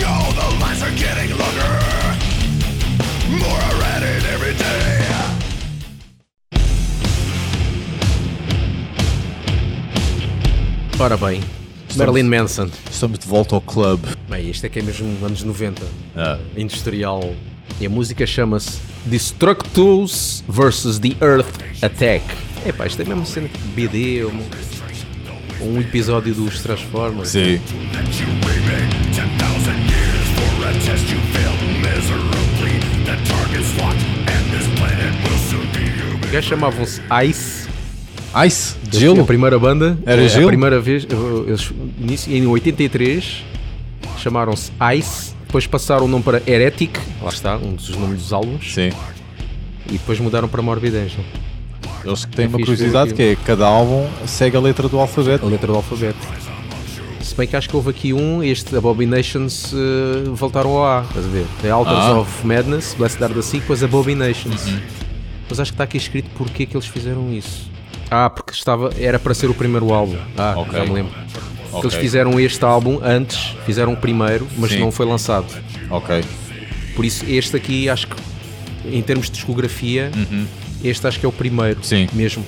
No, 0.03 0.33
the 0.33 0.49
lines 0.61 0.83
are 0.83 0.91
getting 0.97 1.31
longer. 1.39 1.73
More 3.31 3.61
are 3.69 3.83
added 3.95 4.23
every 4.35 4.55
day. 4.55 4.97
Ora 10.99 11.17
bem, 11.17 11.41
Marilyn 11.97 12.25
Manson. 12.29 12.71
Estamos 12.91 13.19
de 13.19 13.27
volta 13.27 13.55
ao 13.55 13.61
club. 13.61 14.01
Bem, 14.29 14.51
isto 14.51 14.65
é 14.65 14.69
que 14.69 14.79
é 14.79 14.83
mesmo 14.83 15.07
anos 15.25 15.43
90. 15.43 15.83
Ah. 16.17 16.39
Industrial. 16.57 17.35
E 17.81 17.87
a 17.87 17.91
música 17.91 18.27
chama-se 18.27 18.81
Destructus 19.05 20.43
vs. 20.49 20.99
The 20.99 21.17
Earth 21.25 21.63
Attack. 21.83 22.25
Epá, 22.67 22.87
isto 22.87 23.03
é 23.03 23.05
mesmo 23.05 23.27
cena 23.27 23.49
de 23.49 23.59
BD, 23.75 24.25
um, 24.25 24.43
um 25.63 25.81
episódio 25.81 26.35
dos 26.35 26.61
Transformers. 26.61 27.29
Sim. 27.29 27.61
Chamavam-se 36.43 37.01
Ice. 37.29 37.69
Ice? 38.47 38.75
A 38.93 38.99
Gelo? 38.99 39.25
primeira 39.25 39.59
banda. 39.59 39.99
Era 40.05 40.23
eh, 40.23 40.29
gelo? 40.29 40.45
A 40.47 40.49
primeira 40.49 40.81
vez, 40.81 41.07
eles, 41.49 42.29
em 42.29 42.47
83, 42.47 43.43
chamaram-se 44.19 44.71
Ice. 44.99 45.35
Depois 45.47 45.67
passaram 45.67 46.05
o 46.05 46.09
nome 46.09 46.23
para 46.25 46.43
Heretic. 46.47 46.99
Lá 47.23 47.31
está, 47.31 47.57
um 47.57 47.75
dos 47.75 47.89
nomes 47.97 48.19
dos 48.21 48.33
álbuns. 48.33 48.75
Sim. 48.75 48.91
E 49.89 49.93
depois 49.93 50.19
mudaram 50.21 50.49
para 50.49 50.61
Morbid 50.61 50.95
Angel. 50.97 51.25
Eles 52.05 52.25
que 52.25 52.37
têm 52.37 52.45
É 52.45 52.49
uma 52.49 52.59
curiosidade 52.59 53.15
que 53.15 53.23
é 53.23 53.37
cada 53.45 53.67
álbum 53.67 54.07
segue 54.27 54.57
a 54.57 54.61
letra 54.61 54.89
do 54.89 54.99
A 54.99 55.03
alfabeto. 55.03 55.47
letra 55.47 55.69
do 55.69 55.75
alfabeto. 55.77 56.19
Se 57.21 57.35
bem 57.35 57.47
que 57.49 57.57
acho 57.57 57.69
que 57.69 57.75
houve 57.77 57.91
aqui 57.91 58.13
um, 58.13 58.43
este 58.43 58.77
Abominations 58.77 59.73
eh, 59.73 60.29
voltaram 60.33 60.71
ao 60.77 60.85
A, 60.87 61.03
estás 61.09 61.25
a 61.25 61.29
ver? 61.29 61.47
The 61.63 61.71
Altars 61.71 61.99
Ah. 61.99 62.19
of 62.19 62.47
Madness, 62.47 62.95
Blessed 62.95 63.23
Are 63.25 63.33
the 63.35 63.43
depois 63.43 63.83
Abominations. 63.83 64.63
Mas 65.49 65.61
acho 65.61 65.71
que 65.73 65.75
está 65.75 65.85
aqui 65.85 65.97
escrito 65.97 66.29
porque 66.37 66.67
que 66.67 66.77
eles 66.77 66.87
fizeram 66.87 67.33
isso. 67.33 67.71
Ah, 68.11 68.31
porque 68.31 68.53
estava, 68.53 68.93
era 68.99 69.19
para 69.19 69.35
ser 69.35 69.49
o 69.51 69.55
primeiro 69.55 69.93
álbum. 69.93 70.17
Ah, 70.37 70.55
Ok. 70.57 70.73
já 70.79 70.85
me 70.85 70.93
lembro. 70.93 71.13
Ok. 71.73 71.83
Eles 71.91 71.95
fizeram 71.95 72.39
este 72.41 72.65
álbum 72.65 73.01
antes, 73.03 73.55
fizeram 73.67 73.93
o 73.93 73.97
primeiro, 73.97 74.47
mas 74.57 74.71
Sim. 74.71 74.79
não 74.81 74.91
foi 74.93 75.07
lançado. 75.07 75.47
Ok. 75.91 76.23
Por 76.95 77.05
isso, 77.05 77.25
este 77.29 77.57
aqui, 77.57 77.89
acho 77.89 78.07
que 78.07 78.17
em 78.87 79.03
termos 79.03 79.27
de 79.27 79.33
discografia, 79.33 80.11
este 80.83 81.07
acho 81.07 81.19
que 81.21 81.27
é 81.27 81.29
o 81.29 81.33
primeiro 81.33 81.81
Sim. 81.85 82.09
mesmo. 82.13 82.45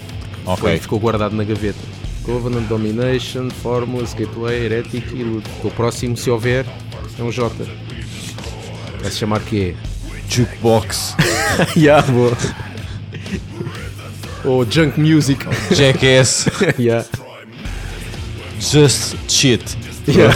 Uhum. 0.46 0.52
Ok. 0.52 0.60
Foi- 0.62 0.78
ficou 0.78 0.98
guardado 0.98 1.34
na 1.34 1.44
gaveta. 1.44 1.78
Covenant, 2.24 2.66
Domination, 2.68 3.48
Fórmula, 3.62 4.04
Gateway, 4.04 4.64
Heretic 4.66 5.12
e 5.12 5.22
Ludo. 5.24 5.48
O 5.64 5.70
próximo, 5.70 6.16
se 6.16 6.30
houver, 6.30 6.64
é 7.18 7.22
um 7.22 7.32
J. 7.32 7.50
Vai 9.00 9.10
se 9.10 9.18
chamar 9.18 9.40
que 9.40 9.74
Jukebox. 10.28 11.14
é? 11.74 11.78
yeah, 11.78 12.06
boa. 12.06 12.36
Ou 14.48 14.64
Junk 14.68 14.98
Music. 14.98 15.44
Jackass. 15.74 16.46
yeah. 16.78 17.04
Just 18.58 19.16
shit. 19.28 19.76
Yeah. 20.06 20.34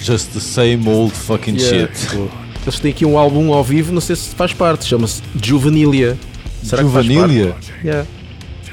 Just 0.00 0.32
the 0.32 0.40
same 0.40 0.88
old 0.88 1.12
fucking 1.12 1.56
Yeah. 1.56 1.92
shit. 1.92 2.14
Boa. 2.16 2.28
Eles 2.62 2.78
têm 2.80 2.90
aqui 2.90 3.04
um 3.04 3.18
álbum 3.18 3.52
ao 3.52 3.64
vivo, 3.64 3.92
não 3.92 4.00
sei 4.00 4.14
se 4.16 4.34
faz 4.34 4.52
parte, 4.52 4.84
chama-se 4.84 5.22
Juvenilia. 5.42 6.18
Será 6.62 6.82
Juvenilia? 6.82 7.54
Yeah. 7.84 8.06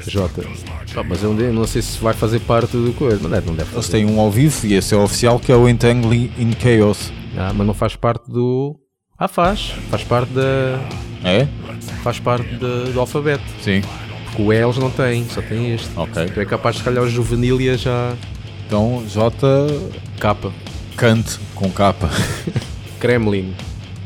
J. 0.06 0.30
Ah, 0.94 1.02
mas 1.02 1.22
eu 1.22 1.34
não- 1.34 1.52
não 1.52 1.66
sei 1.66 1.82
se 1.82 1.98
vai 1.98 2.14
fazer 2.14 2.40
parte 2.40 2.76
do 2.76 2.92
coisa, 2.94 3.18
mas 3.22 3.30
deve, 3.32 3.46
não 3.48 3.54
deve 3.54 3.68
Eles 3.70 3.86
fazer. 3.86 3.92
têm 3.98 4.06
um 4.06 4.18
ao 4.20 4.30
vivo 4.30 4.66
e 4.66 4.74
esse 4.74 4.94
é 4.94 4.96
o 4.96 5.02
oficial 5.02 5.38
que 5.38 5.50
é 5.52 5.56
o 5.56 5.68
Entangling 5.68 6.30
in 6.38 6.52
Chaos. 6.58 7.12
Ah, 7.36 7.52
mas 7.54 7.66
não 7.66 7.74
faz 7.74 7.96
parte 7.96 8.30
do. 8.30 8.76
Ah, 9.18 9.28
faz. 9.28 9.72
Faz 9.90 10.02
parte 10.04 10.32
da. 10.32 10.78
É? 11.24 11.46
Faz 12.02 12.18
parte 12.20 12.54
da- 12.56 12.90
do 12.92 13.00
alfabeto. 13.00 13.42
Sim. 13.62 13.82
Porque 14.26 14.42
o 14.42 14.52
E 14.52 14.56
eles 14.56 14.76
não 14.76 14.90
têm, 14.90 15.26
só 15.28 15.40
tem 15.42 15.74
este. 15.74 15.88
Ok. 15.96 16.26
Tu 16.26 16.40
é 16.40 16.44
capaz 16.44 16.76
de 16.76 16.82
calhar 16.82 17.02
o 17.02 17.08
Juvenilia 17.08 17.76
já. 17.78 18.12
Então 18.66 19.02
J. 19.08 19.32
Capa. 20.20 20.52
Kant 20.96 21.38
com 21.54 21.70
capa. 21.70 22.10
Kremlin. 23.00 23.54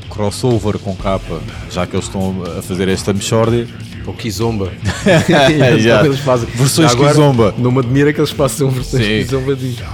Crossover 0.08 0.78
com 0.78 0.94
capa. 0.96 1.40
Já 1.70 1.86
que 1.86 1.94
eles 1.94 2.06
estão 2.06 2.42
a 2.58 2.62
fazer 2.62 2.88
esta 2.88 3.12
mexórdia. 3.12 3.66
Ou 4.06 4.14
Kizomba. 4.14 4.72
Já. 5.78 6.04
eles 6.04 6.20
fazem. 6.20 6.48
Versões 6.54 6.90
agora, 6.92 7.10
Kizomba. 7.10 7.54
Não 7.58 7.70
me 7.70 7.78
admira 7.80 8.12
que 8.12 8.20
eles 8.20 8.30
façam 8.30 8.70
versões 8.70 9.04
Sim. 9.04 9.18
Kizomba 9.20 9.54
disto. 9.54 9.84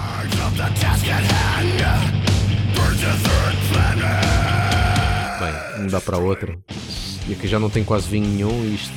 Bem, 5.41 5.81
não 5.83 5.87
dá 5.89 6.01
para 6.01 6.19
outra. 6.19 6.57
E 7.29 7.33
aqui 7.33 7.49
já 7.49 7.59
não 7.59 7.69
tem 7.69 7.83
quase 7.85 8.09
vinho 8.09 8.27
nenhum 8.29 8.65
e 8.65 8.75
isto. 8.75 8.93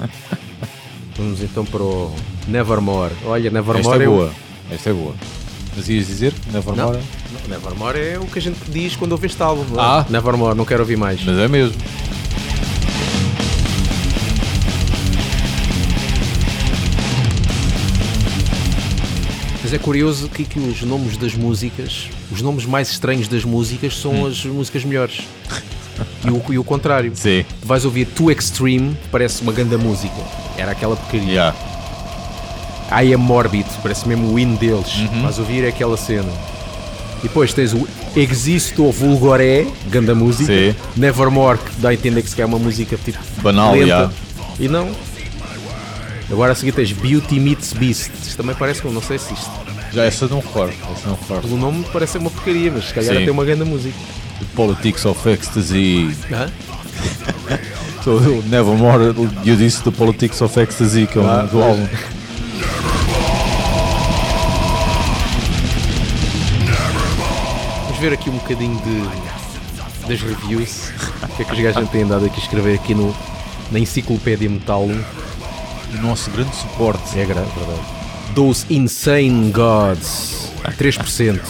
Vamos 1.16 1.42
então 1.42 1.64
para 1.64 1.82
o 1.82 2.14
Nevermore. 2.48 3.12
Olha, 3.24 3.50
Nevermore 3.50 3.80
Esta 3.80 4.02
é 4.02 4.08
o- 4.08 4.10
boa. 4.12 4.32
Esta 4.70 4.90
é 4.90 4.92
boa. 4.92 5.14
Mas 5.76 5.88
ias 5.88 6.06
dizer? 6.06 6.34
Nevermore? 6.52 6.98
Não, 6.98 7.48
Nevermore 7.48 7.98
é 7.98 8.18
o 8.18 8.26
que 8.26 8.38
a 8.38 8.42
gente 8.42 8.58
diz 8.70 8.96
quando 8.96 9.12
ouve 9.12 9.26
este 9.26 9.42
álbum. 9.42 9.64
Ah. 9.78 10.04
Nevermore, 10.08 10.56
não 10.56 10.64
quero 10.64 10.80
ouvir 10.80 10.96
mais. 10.96 11.22
Mas 11.24 11.38
é 11.38 11.48
mesmo. 11.48 11.76
Mas 19.62 19.72
é 19.72 19.78
curioso 19.78 20.28
que, 20.28 20.44
que 20.44 20.58
os 20.58 20.82
nomes 20.82 21.16
das 21.16 21.34
músicas, 21.34 22.08
os 22.30 22.42
nomes 22.42 22.66
mais 22.66 22.90
estranhos 22.90 23.28
das 23.28 23.44
músicas 23.44 23.96
são 23.98 24.26
as 24.26 24.44
músicas 24.44 24.84
melhores. 24.84 25.22
E 26.24 26.30
o, 26.30 26.42
e 26.52 26.58
o 26.58 26.64
contrário. 26.64 27.12
Sim. 27.14 27.44
Tu 27.60 27.66
vais 27.66 27.84
ouvir 27.84 28.06
Too 28.06 28.30
Extreme, 28.30 28.96
parece 29.10 29.42
uma 29.42 29.52
grande 29.52 29.76
música. 29.76 30.14
Era 30.56 30.72
aquela 30.72 30.96
porcaria. 30.96 31.28
Yeah. 31.28 31.56
I 32.90 33.14
Am 33.14 33.22
Morbid, 33.22 33.66
parece 33.82 34.06
mesmo 34.06 34.32
o 34.32 34.38
hino 34.38 34.56
deles. 34.56 34.94
Uhum. 34.96 35.22
Vais 35.22 35.38
ouvir 35.38 35.64
é 35.64 35.68
aquela 35.68 35.96
cena. 35.96 36.30
E 37.20 37.22
depois 37.22 37.52
tens 37.54 37.72
o 37.72 37.86
Existo 38.16 38.90
Vulgoré, 38.90 39.66
grande 39.88 40.12
música. 40.12 40.52
Sim. 40.52 40.74
Nevermore, 40.96 41.58
que 41.58 41.80
dá 41.80 41.90
a 41.90 41.94
entender 41.94 42.20
que 42.22 42.28
se 42.28 42.36
quer 42.36 42.44
uma 42.44 42.58
música 42.58 42.96
tipo 42.96 43.18
Banal, 43.40 43.72
lenta. 43.72 43.84
yeah. 43.84 44.12
E 44.58 44.68
não. 44.68 44.90
Agora 46.30 46.52
a 46.52 46.54
seguir 46.54 46.72
tens 46.72 46.92
Beauty 46.92 47.38
Meets 47.38 47.72
Beast. 47.74 48.10
Isto 48.22 48.36
também 48.36 48.54
parece, 48.54 48.84
não 48.86 49.02
sei 49.02 49.18
se 49.18 49.32
isto. 49.32 49.50
Já 49.92 50.04
essa 50.04 50.26
não 50.26 50.40
recordo. 50.40 50.74
Essa 50.96 51.08
não 51.08 51.16
recordo. 51.16 51.42
Pelo 51.42 51.58
nome 51.58 51.84
parece 51.92 52.18
uma 52.18 52.30
porcaria, 52.30 52.72
mas 52.72 52.88
se 52.88 52.94
calhar 52.94 53.14
Sim. 53.14 53.20
tem 53.20 53.30
uma 53.30 53.44
grande 53.44 53.64
música. 53.64 53.96
The 54.42 54.56
Politics 54.56 55.04
of 55.06 55.28
Ecstasy. 55.28 56.10
Hã? 56.30 56.50
So, 58.02 58.18
Nevermore, 58.48 59.14
you 59.44 59.54
disse 59.56 59.80
The 59.84 59.92
Politics 59.92 60.40
of 60.42 60.58
Ecstasy, 60.58 61.06
que 61.06 61.18
é 61.18 61.20
o 61.20 61.24
nome 61.24 61.48
do 61.50 61.62
álbum. 61.62 61.86
Vamos 67.86 67.98
ver 67.98 68.12
aqui 68.12 68.30
um 68.30 68.34
bocadinho 68.38 68.80
de, 68.82 70.08
das 70.08 70.20
reviews. 70.20 70.90
O 71.22 71.36
que 71.36 71.42
é 71.42 71.44
que 71.44 71.52
os 71.52 71.60
gajos 71.60 71.90
têm 71.90 72.06
dado 72.06 72.26
aqui 72.26 72.40
a 72.40 72.42
escrever 72.42 72.74
aqui 72.78 72.94
no, 72.94 73.14
na 73.70 73.78
Enciclopédia 73.78 74.48
Metal 74.48 74.82
1. 74.84 74.90
O 75.98 76.02
nosso 76.02 76.30
grande 76.30 76.54
suporte. 76.56 77.18
É 77.18 77.24
gra- 77.24 77.42
verdade. 77.42 77.80
Those 78.34 78.64
Insane 78.70 79.50
Gods. 79.50 80.50
3%. 80.78 81.40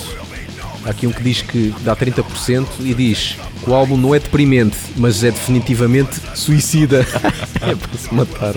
Há 0.85 0.91
aqui 0.91 1.07
um 1.07 1.13
que 1.13 1.23
diz 1.23 1.43
que 1.43 1.75
dá 1.85 1.95
30% 1.95 2.67
e 2.81 2.93
diz 2.95 3.37
que 3.63 3.71
o 3.71 3.75
álbum 3.75 3.97
não 3.97 4.15
é 4.15 4.19
deprimente, 4.19 4.77
mas 4.97 5.23
é 5.23 5.31
definitivamente 5.31 6.21
suicida. 6.35 7.07
é 7.63 7.75
para 7.75 7.99
se 7.99 8.13
matar. 8.13 8.55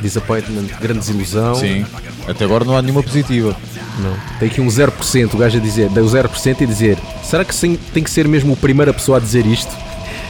Disappointment, 0.00 0.66
grande 0.80 1.00
desilusão. 1.00 1.54
Sim. 1.56 1.84
Até 2.28 2.44
agora 2.44 2.64
não 2.64 2.76
há 2.76 2.82
nenhuma 2.82 3.02
positiva. 3.02 3.56
Não. 3.98 4.14
Tem 4.38 4.48
aqui 4.48 4.60
um 4.60 4.66
0%, 4.68 5.34
o 5.34 5.38
gajo 5.38 5.56
a 5.58 5.60
dizer, 5.60 5.86
o 5.90 5.90
0% 5.94 6.60
e 6.60 6.66
dizer, 6.66 6.98
será 7.24 7.44
que 7.44 7.54
sim- 7.54 7.78
tem 7.94 8.02
que 8.02 8.10
ser 8.10 8.28
mesmo 8.28 8.52
a 8.52 8.56
primeira 8.56 8.92
pessoa 8.92 9.16
a 9.18 9.20
dizer 9.20 9.46
isto? 9.46 9.74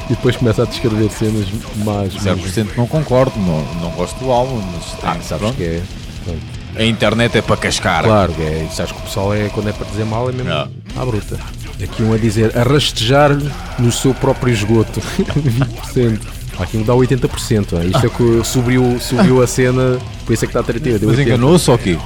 E 0.07 0.11
depois 0.11 0.37
começa 0.37 0.63
a 0.63 0.67
descrever 0.67 1.11
cenas 1.11 1.47
más. 1.85 2.15
0% 2.15 2.69
não 2.77 2.87
concordo, 2.87 3.33
não, 3.41 3.61
não 3.81 3.91
gosto 3.91 4.17
do 4.21 4.31
álbum, 4.31 4.63
mas 4.73 4.85
tem, 5.01 5.11
Ah, 5.11 5.15
sabes 5.21 5.39
pronto. 5.39 5.57
que 5.57 5.65
é. 5.65 5.83
pronto. 6.25 6.41
A 6.79 6.85
internet 6.85 7.39
é 7.39 7.43
para 7.43 7.57
cascar. 7.57 8.05
Claro, 8.05 8.35
é, 8.41 8.67
sabes 8.73 8.93
que 8.93 8.99
o 8.99 9.03
pessoal 9.03 9.35
é 9.35 9.49
quando 9.49 9.69
é 9.69 9.73
para 9.73 9.87
dizer 9.87 10.05
mal 10.05 10.29
é 10.29 10.33
mesmo 10.33 10.51
Ah. 10.53 10.69
à 10.97 11.05
bruta. 11.05 11.39
Aqui 11.83 12.03
um 12.03 12.13
a 12.13 12.17
dizer 12.17 12.57
arrastejar 12.57 13.31
no 13.79 13.93
seu 13.93 14.15
próprio 14.15 14.53
esgoto. 14.53 15.01
20%. 15.01 16.21
Há 16.59 16.63
Aqui 16.63 16.77
um 16.79 16.83
dá 16.83 16.95
80%. 16.95 17.77
ah. 17.77 17.85
Isto 17.85 18.07
é 18.07 18.09
que 18.09 18.41
subiu, 18.47 18.97
subiu 19.01 19.43
a 19.43 19.47
cena, 19.47 19.99
por 20.25 20.33
isso 20.33 20.45
é 20.45 20.47
que 20.47 20.51
está 20.51 20.61
a 20.61 20.63
38. 20.63 21.01
deu 21.01 21.09
Mas 21.11 21.19
80. 21.19 21.37
enganou-se 21.37 21.69
ou 21.71 21.77
aqui? 21.77 21.99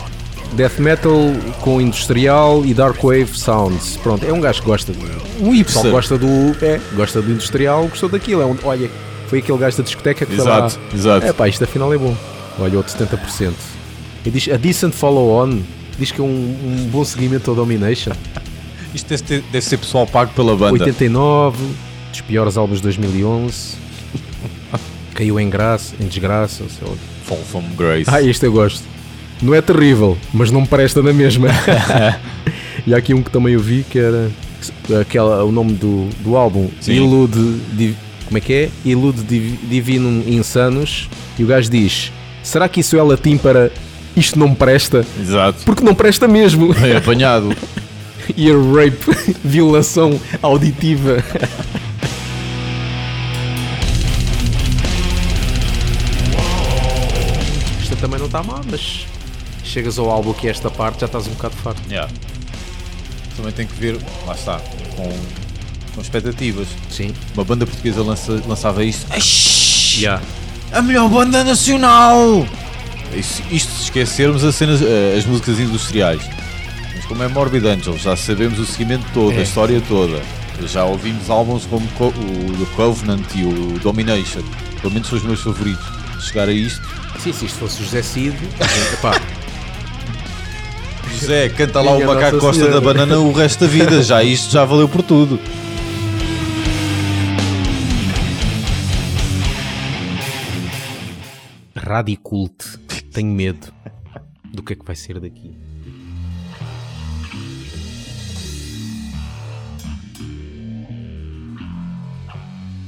Death 0.55 0.79
metal 0.81 1.13
com 1.61 1.81
industrial 1.81 2.65
e 2.67 2.75
dark 2.75 3.01
wave 3.03 3.29
sounds. 3.39 3.97
Pronto, 4.03 4.27
é 4.27 4.33
um 4.33 4.41
gajo 4.41 4.61
que 4.61 4.67
gosta. 4.67 4.93
de- 4.93 4.99
O 4.99 5.05
pessoal 5.05 5.53
hipster. 5.53 5.91
gosta 5.93 6.19
do. 6.19 6.57
É, 6.61 6.81
gosta 6.97 7.23
do 7.23 7.31
industrial, 7.31 7.87
gostou 7.87 8.09
daquilo. 8.09 8.43
É 8.43 8.47
um, 8.47 8.57
olha, 8.65 8.91
foi 9.29 9.39
aquele 9.39 9.59
gajo 9.59 9.77
da 9.77 9.83
discoteca 9.85 10.27
que 10.27 10.33
Exato, 10.35 10.73
foi 10.75 10.83
lá. 10.83 10.95
exato. 10.97 11.27
É 11.27 11.33
pá, 11.33 11.49
isto 11.49 11.63
afinal 11.63 11.95
é 11.95 11.99
bom. 11.99 12.17
Olha, 12.59 12.77
outro 12.77 12.93
70%. 12.93 13.53
E 14.25 14.31
diz 14.31 14.49
a 14.49 14.57
decent 14.57 14.93
follow-on. 14.95 15.61
Diz 15.99 16.11
que 16.13 16.21
é 16.21 16.25
um, 16.25 16.27
um 16.29 16.89
bom 16.91 17.05
seguimento 17.05 17.51
ao 17.51 17.57
Domination. 17.57 18.13
Isto 18.95 19.09
deve, 19.09 19.23
ter- 19.23 19.43
deve 19.53 19.65
ser 19.65 19.77
pessoal 19.79 20.07
pago 20.07 20.33
pela 20.35 20.57
banda. 20.57 20.73
89, 20.85 21.59
dos 22.11 22.21
piores 22.23 22.57
álbuns 22.57 22.79
de 22.79 22.83
2011. 22.85 23.77
Caiu 25.15 25.39
em 25.39 25.49
graça, 25.51 25.95
em 26.01 26.07
desgraça. 26.07 26.65
sei 26.69 26.89
lá. 26.89 26.95
Fall 27.25 27.39
from 27.39 27.63
Grace. 27.77 28.05
Ah, 28.09 28.23
este 28.23 28.47
eu 28.47 28.53
gosto. 28.53 28.83
Não 29.43 29.55
é 29.55 29.61
terrível, 29.63 30.19
mas 30.33 30.51
não 30.51 30.63
me 30.63 30.67
presta 30.67 31.03
na 31.03 31.13
mesma. 31.13 31.49
e 32.87 32.93
há 32.95 32.99
aqui 32.99 33.15
um 33.15 33.23
que 33.23 33.31
também 33.31 33.55
eu 33.55 33.61
vi 33.61 33.85
que 33.89 33.99
era 33.99 34.31
aquela, 35.01 35.45
o 35.45 35.53
nome 35.53 35.73
do, 35.73 36.09
do 36.23 36.37
álbum 36.37 36.69
Sim. 36.81 36.93
Ilude 36.93 37.61
Div- 37.73 37.97
como 38.27 38.37
é 38.39 38.41
que 38.41 38.53
é? 38.53 38.71
Ilude 38.85 39.23
Div- 39.23 39.59
Divinum 39.69 40.23
Insanos 40.27 41.09
e 41.39 41.45
o 41.45 41.47
gajo 41.47 41.71
diz 41.71 42.13
será 42.43 42.69
que 42.69 42.81
isso 42.81 42.97
é 42.99 43.03
latim 43.03 43.39
para 43.39 43.71
isto 44.21 44.39
não 44.39 44.49
me 44.51 44.57
presta? 44.57 45.05
Exato. 45.21 45.59
Porque 45.65 45.83
não 45.85 45.95
presta 45.95 46.29
mesmo. 46.29 46.73
Bem 46.75 46.97
apanhado. 46.97 47.55
Ear 48.39 48.57
rape, 48.73 49.35
violação 49.43 50.21
auditiva. 50.43 51.17
Esta 57.83 57.97
também 57.97 58.19
não 58.19 58.27
está 58.27 58.43
má, 58.43 58.61
mas 58.71 59.07
chegas 59.65 59.99
ao 59.99 60.11
álbum 60.11 60.33
que 60.33 60.47
é 60.49 60.51
esta 60.51 60.71
parte 60.71 61.01
já 61.01 61.07
estás 61.07 61.27
um 61.27 61.31
bocado 61.31 61.55
farto. 61.57 61.81
Yeah. 61.89 62.11
Também 63.37 63.53
tem 63.53 63.67
que 63.67 63.75
ver, 63.75 63.99
lá 64.27 64.35
está, 64.35 64.61
com, 64.97 65.11
com 65.95 66.01
expectativas. 66.01 66.69
Sim. 66.91 67.15
Uma 67.35 67.45
banda 67.45 67.67
portuguesa 67.67 68.03
lança- 68.03 68.43
lançava 68.47 68.85
isto. 68.85 69.07
Aish, 69.13 69.99
Yeah. 69.99 70.23
A 70.73 70.81
melhor 70.81 71.09
banda 71.09 71.43
nacional! 71.43 72.47
Isto, 73.15 73.73
se 73.73 73.83
esquecermos 73.85 74.45
as, 74.45 74.55
cenas, 74.55 74.81
eh, 74.83 75.17
as 75.19 75.25
músicas 75.27 75.59
industriais. 75.59 76.23
Mas 76.95 77.05
como 77.07 77.23
é 77.23 77.29
Morbid 77.29 77.67
Angel, 77.67 77.97
já 77.99 78.17
sabemos 78.17 78.59
o 78.59 78.65
seguimento 78.67 79.05
todo, 79.13 79.33
É. 79.33 79.39
a 79.39 79.43
história 79.43 79.81
toda. 79.89 80.23
Já 80.67 80.85
ouvimos 80.85 81.29
álbuns 81.31 81.65
como 81.67 81.87
Co- 81.97 82.09
o 82.09 82.13
The 82.13 82.75
Covenant 82.77 83.25
e 83.35 83.45
o 83.45 83.79
Domination. 83.81 84.43
Pelo 84.81 84.93
menos 84.93 85.09
são 85.09 85.19
os 85.19 85.25
meus 85.25 85.41
favoritos. 85.43 85.85
Chegar 86.21 86.49
a 86.49 86.53
isto, 86.53 86.83
Sim, 87.19 87.33
se 87.33 87.47
isto 87.47 87.59
fosse 87.59 87.81
o 87.81 87.85
José 87.85 88.03
Cid, 88.03 88.37
epá, 88.95 89.19
José, 91.19 91.49
canta 91.49 91.81
lá 91.81 91.93
o 91.93 92.07
macaco 92.07 92.39
Costa 92.39 92.55
Senhora. 92.63 92.75
da 92.75 92.81
banana 92.81 93.19
o 93.19 93.33
resto 93.33 93.61
da 93.61 93.67
vida. 93.67 94.03
Já 94.03 94.23
isto 94.23 94.51
já 94.53 94.65
valeu 94.65 94.89
por 94.89 95.03
tudo. 95.03 95.41
Radicult. 101.77 102.80
Tenho 103.13 103.33
medo 103.33 103.73
do 104.53 104.63
que 104.63 104.73
é 104.73 104.77
que 104.77 104.85
vai 104.85 104.95
ser 104.95 105.19
daqui. 105.19 105.57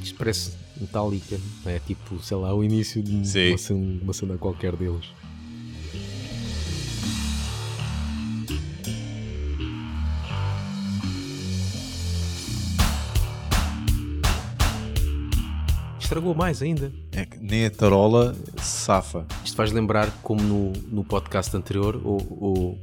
Isto 0.03 0.17
parece 0.17 0.53
Metallica, 0.81 1.41
é 1.67 1.79
tipo, 1.81 2.21
sei 2.23 2.37
lá, 2.37 2.55
o 2.55 2.65
início 2.65 3.03
de 3.03 3.15
uma 3.15 3.25
cena, 3.59 4.03
uma 4.03 4.13
cena 4.13 4.39
qualquer 4.39 4.75
deles. 4.77 5.07
Estragou 16.13 16.35
mais 16.35 16.61
ainda. 16.61 16.93
É 17.13 17.25
que 17.25 17.39
nem 17.39 17.65
a 17.65 17.71
tarola 17.71 18.37
se 18.59 18.85
safa. 18.85 19.25
Isto 19.43 19.57
faz 19.57 19.73
lembrar 19.73 20.11
como 20.23 20.43
no, 20.43 20.71
no 20.91 21.03
podcast 21.03 21.57
anterior, 21.57 21.97
o, 22.05 22.19
o, 22.19 22.79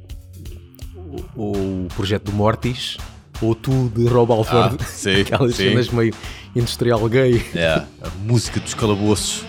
o, 1.36 1.52
o 1.84 1.88
projeto 1.94 2.24
do 2.24 2.32
Mortis, 2.32 2.96
ou 3.40 3.54
tu 3.54 3.88
de 3.94 4.08
Rob 4.08 4.32
Alford, 4.32 4.78
Ah, 4.80 4.84
sim, 4.84 5.20
aquelas 5.22 5.54
sim. 5.54 5.68
cenas 5.68 5.90
meio 5.90 6.12
industrial 6.56 7.08
gay. 7.08 7.40
É, 7.54 7.74
a 8.02 8.10
música 8.24 8.58
dos 8.58 8.74
calabouços. 8.74 9.44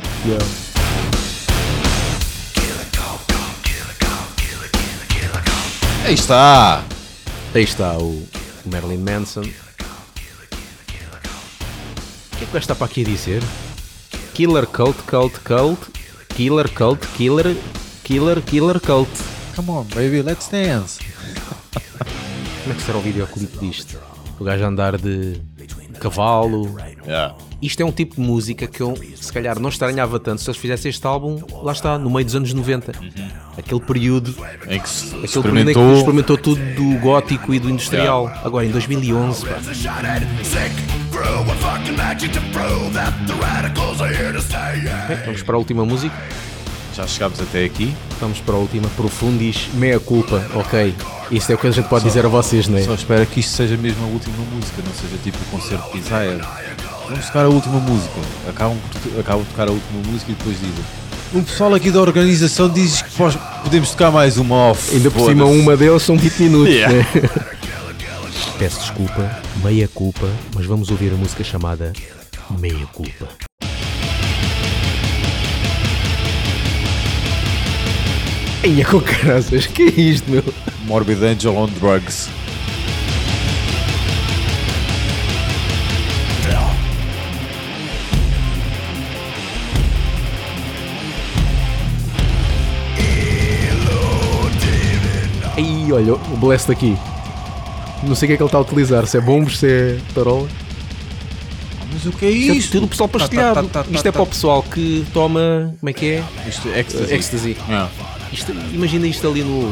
Aí 6.05 6.13
está! 6.13 6.83
Aí 7.55 7.63
está 7.63 7.97
o, 7.97 8.27
Marilyn 8.63 8.99
Manson. 8.99 9.41
O 9.41 9.43
que 9.43 9.49
é 12.35 12.37
que 12.37 12.43
o 12.43 12.53
gajo 12.53 12.57
está 12.59 12.75
para 12.75 12.85
aqui 12.85 13.01
a 13.01 13.05
dizer? 13.05 13.41
Killer 14.41 14.65
Cult, 14.65 14.97
Cult, 15.05 15.39
Cult, 15.43 15.77
Killer 16.29 16.67
Cult, 16.73 17.05
Killer, 17.15 17.55
Killer, 18.03 18.41
Killer 18.41 18.79
Cult. 18.79 19.07
Come 19.55 19.69
on, 19.69 19.83
baby, 19.93 20.23
let's 20.23 20.47
dance. 20.47 20.99
Como 22.63 22.73
é 22.73 22.75
que 22.75 22.81
será 22.81 22.97
o 22.97 23.01
videoclipe 23.01 23.55
disto? 23.59 23.99
O 24.39 24.43
gajo 24.43 24.63
a 24.63 24.67
andar 24.67 24.97
de 24.97 25.39
cavalo, 25.99 26.75
Yeah. 27.05 27.35
Isto 27.61 27.81
é 27.83 27.85
um 27.85 27.91
tipo 27.91 28.15
de 28.15 28.21
música 28.21 28.65
que 28.65 28.81
eu, 28.81 28.95
se 29.15 29.31
calhar, 29.31 29.59
não 29.59 29.69
estranhava 29.69 30.19
tanto 30.19 30.41
se 30.41 30.49
eles 30.49 30.59
fizessem 30.59 30.89
este 30.89 31.05
álbum, 31.05 31.39
lá 31.61 31.71
está, 31.71 31.99
no 31.99 32.09
meio 32.09 32.25
dos 32.25 32.35
anos 32.35 32.51
90. 32.51 32.93
Aquele 33.57 33.81
período, 33.81 34.35
Em 34.67 34.79
que 34.79 34.89
se 34.89 35.05
aquele 35.05 35.43
período 35.43 35.69
em 35.69 35.73
que 35.73 35.79
experimentou. 35.79 35.93
experimentou 35.97 36.37
tudo 36.37 36.61
do 36.75 36.99
gótico 36.99 37.53
e 37.53 37.59
do 37.59 37.69
industrial. 37.69 38.31
Agora, 38.43 38.65
em 38.65 38.71
2011, 38.71 39.45
pá, 39.45 39.59
Shining 41.21 41.45
sick 41.45 41.45
through 41.45 41.51
a 41.51 41.55
fucking 41.55 41.97
magic 41.97 42.31
to 42.33 42.41
prove 42.51 42.93
that 42.93 43.13
the 43.27 43.33
radicals 43.33 44.01
are 44.01 44.13
here 44.13 44.33
to 44.33 44.41
stay. 44.41 44.81
bem, 45.07 45.17
vamos 45.25 45.43
para 45.43 45.55
a 45.55 45.57
última 45.57 45.85
música. 45.85 46.15
Já 46.95 47.07
chegámos 47.07 47.39
até 47.39 47.63
aqui. 47.63 47.93
Vamos 48.19 48.39
para 48.39 48.55
a 48.55 48.57
última. 48.57 48.87
Profundis, 48.89 49.69
meia 49.73 49.99
culpa. 49.99 50.43
Ok. 50.55 50.93
Isso 51.31 51.51
é 51.51 51.55
o 51.55 51.57
que 51.57 51.67
a 51.67 51.71
gente 51.71 51.87
pode 51.87 52.03
dizer 52.03 52.25
a 52.25 52.29
vocês, 52.29 52.67
não 52.67 52.77
é? 52.77 52.83
Só 52.83 52.93
espero 52.93 53.25
que 53.25 53.39
isto 53.39 53.53
seja 53.53 53.77
mesmo 53.77 54.03
a 54.03 54.07
última 54.07 54.37
música, 54.53 54.81
não 54.85 54.93
seja 54.93 55.17
tipo 55.23 55.37
o 55.37 55.45
concerto 55.57 55.85
de 55.93 55.99
Desire. 55.99 56.41
Vamos 57.07 57.25
tocar 57.25 57.45
a 57.45 57.49
última 57.49 57.79
música. 57.79 58.13
Acabam, 58.49 58.77
acabam 59.19 59.43
de 59.43 59.49
tocar 59.49 59.67
a 59.69 59.71
última 59.71 60.11
música 60.11 60.31
e 60.31 60.35
depois 60.35 60.57
dizem. 60.59 61.01
O 61.33 61.41
pessoal 61.41 61.73
aqui 61.73 61.89
da 61.89 62.01
organização 62.01 62.69
diz 62.69 63.01
que 63.01 63.09
podemos 63.63 63.91
tocar 63.91 64.11
mais 64.11 64.37
uma 64.37 64.71
off. 64.71 64.93
Ainda 64.93 65.09
por 65.09 65.29
cima, 65.29 65.45
uma 65.45 65.77
deles 65.77 66.03
são 66.03 66.17
20 66.17 66.39
minutos. 66.43 66.73
Yeah. 66.75 66.93
né? 66.93 67.05
Peço 68.61 68.79
desculpa, 68.79 69.41
meia 69.63 69.87
culpa, 69.87 70.27
mas 70.53 70.67
vamos 70.67 70.91
ouvir 70.91 71.11
a 71.11 71.15
música 71.15 71.43
chamada 71.43 71.93
Meia 72.59 72.85
Culpa. 72.93 73.27
Eia 78.63 78.85
com 78.85 79.01
caraças, 79.01 79.65
que 79.65 79.81
é 79.81 79.99
isto, 79.99 80.29
meu? 80.29 80.43
Morbid 80.85 81.23
Angel 81.23 81.57
on 81.57 81.69
Drugs. 81.69 82.29
Aí, 95.57 95.91
olha, 95.91 96.13
o 96.13 96.37
Blast 96.37 96.71
aqui. 96.71 96.95
Não 98.03 98.15
sei 98.15 98.25
o 98.25 98.27
que 98.29 98.33
é 98.33 98.37
que 98.37 98.43
ele 98.43 98.47
está 98.47 98.57
a 98.57 98.61
utilizar, 98.61 99.05
se 99.07 99.17
é 99.17 99.21
bombos, 99.21 99.59
se 99.59 99.67
é 99.67 99.99
tarola. 100.13 100.47
Mas 101.93 102.05
o 102.05 102.11
que 102.11 102.25
é 102.25 102.29
Isto 102.31 102.51
é 102.51 102.55
isto? 102.55 102.71
tudo 102.71 102.85
o 102.85 102.87
pessoal 102.87 103.09
pastelhado. 103.09 103.55
Tá, 103.55 103.61
tá, 103.63 103.69
tá, 103.69 103.83
tá, 103.83 103.91
Isto 103.95 104.07
é 104.07 104.11
tá. 104.11 104.13
para 104.13 104.21
o 104.23 104.27
pessoal 104.27 104.63
que 104.63 105.05
toma. 105.13 105.75
Como 105.79 105.89
é 105.89 105.93
que 105.93 106.05
é? 106.13 106.23
Isto 106.47 106.67
é 106.69 106.79
ecstasy. 106.79 107.13
Ecstasy. 107.13 107.57
Ah. 107.69 107.89
Isto- 108.31 108.53
imagina 108.73 109.05
isto 109.07 109.27
ali 109.27 109.43
no, 109.43 109.71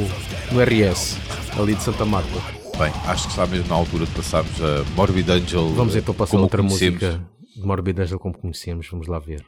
no 0.51 0.61
RS, 0.61 1.17
ali 1.57 1.73
de 1.75 1.81
Santa 1.81 2.03
Marta. 2.05 2.29
Bem, 2.77 2.91
acho 3.07 3.23
que 3.23 3.29
está 3.31 3.45
mesmo 3.47 3.67
na 3.69 3.75
altura 3.75 4.05
de 4.05 4.11
passarmos 4.11 4.51
a 4.61 4.83
Morbid 4.95 5.29
Angel. 5.29 5.69
Vamos 5.73 5.95
então 5.95 6.13
passar 6.13 6.37
outra 6.37 6.61
conhecemos. 6.61 7.01
música 7.01 7.21
de 7.55 7.65
Morbid 7.65 7.99
Angel 7.99 8.19
como 8.19 8.37
conhecemos. 8.37 8.87
Vamos 8.91 9.07
lá 9.07 9.17
ver. 9.19 9.43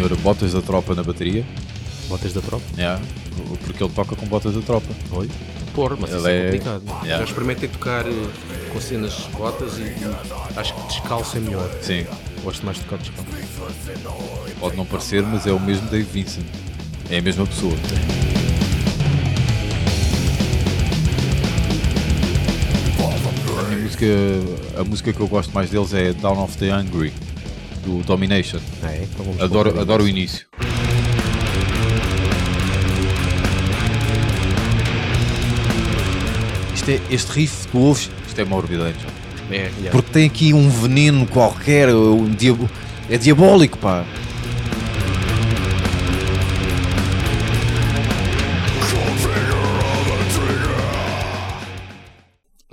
Senhor 0.00 0.16
Botas 0.18 0.54
da 0.54 0.62
Tropa 0.62 0.94
na 0.94 1.02
bateria. 1.02 1.44
Botas 2.08 2.32
da 2.32 2.40
tropa? 2.40 2.64
Yeah, 2.76 3.00
porque 3.64 3.84
ele 3.84 3.92
toca 3.92 4.16
com 4.16 4.26
Botas 4.26 4.54
da 4.54 4.60
Tropa. 4.62 4.88
Olha. 5.12 5.28
Pôr, 5.74 5.96
mas 6.00 6.10
Ele 6.10 6.18
isso 6.18 6.28
é 6.28 6.38
é- 6.38 6.44
complicado. 6.46 6.82
Yeah. 7.04 7.18
Já 7.18 7.24
experimentei 7.24 7.68
tocar 7.68 8.04
eh, 8.06 8.10
com 8.72 8.80
cenas 8.80 9.14
botas 9.36 9.78
e, 9.78 9.82
e 9.82 10.58
acho 10.58 10.74
que 10.74 10.86
descalço 10.88 11.36
é 11.36 11.40
melhor. 11.40 11.70
Sim. 11.82 12.04
Gosto 12.42 12.64
mais 12.66 12.78
de 12.78 12.84
tocar 12.84 12.96
descalço. 12.96 13.30
Pode 14.58 14.76
não 14.76 14.84
parecer, 14.84 15.22
mas 15.22 15.46
é 15.46 15.52
o 15.52 15.60
mesmo 15.60 15.88
Dave 15.88 16.08
Vincent. 16.10 16.44
É 17.08 17.18
a 17.18 17.22
mesma 17.22 17.46
pessoa. 17.46 17.74
A, 23.58 23.76
música, 23.82 24.06
a 24.80 24.84
música 24.84 25.12
que 25.12 25.20
eu 25.20 25.28
gosto 25.28 25.52
mais 25.52 25.70
deles 25.70 25.94
é 25.94 26.12
Down 26.12 26.42
of 26.42 26.56
the 26.58 26.74
Hungry, 26.74 27.12
do 27.84 28.02
Domination. 28.04 28.60
Ah, 28.82 28.92
é? 28.92 29.06
Então 29.12 29.26
Adoro, 29.44 29.72
pôr 29.72 29.80
adoro 29.80 30.04
o 30.04 30.08
início. 30.08 30.46
Isto 36.74 36.90
é, 36.90 37.00
este 37.10 37.32
riff, 37.32 37.68
tu 37.68 37.78
ouves, 37.78 38.10
isto 38.26 38.40
é 38.40 38.44
Morbid 38.44 38.80
Angel. 38.80 39.10
É, 39.50 39.54
yeah. 39.56 39.90
Porque 39.90 40.10
tem 40.12 40.26
aqui 40.26 40.54
um 40.54 40.70
veneno 40.70 41.26
qualquer, 41.26 41.92
um 41.94 42.30
diabo, 42.30 42.70
é 43.08 43.18
diabólico, 43.18 43.76
pá. 43.78 44.04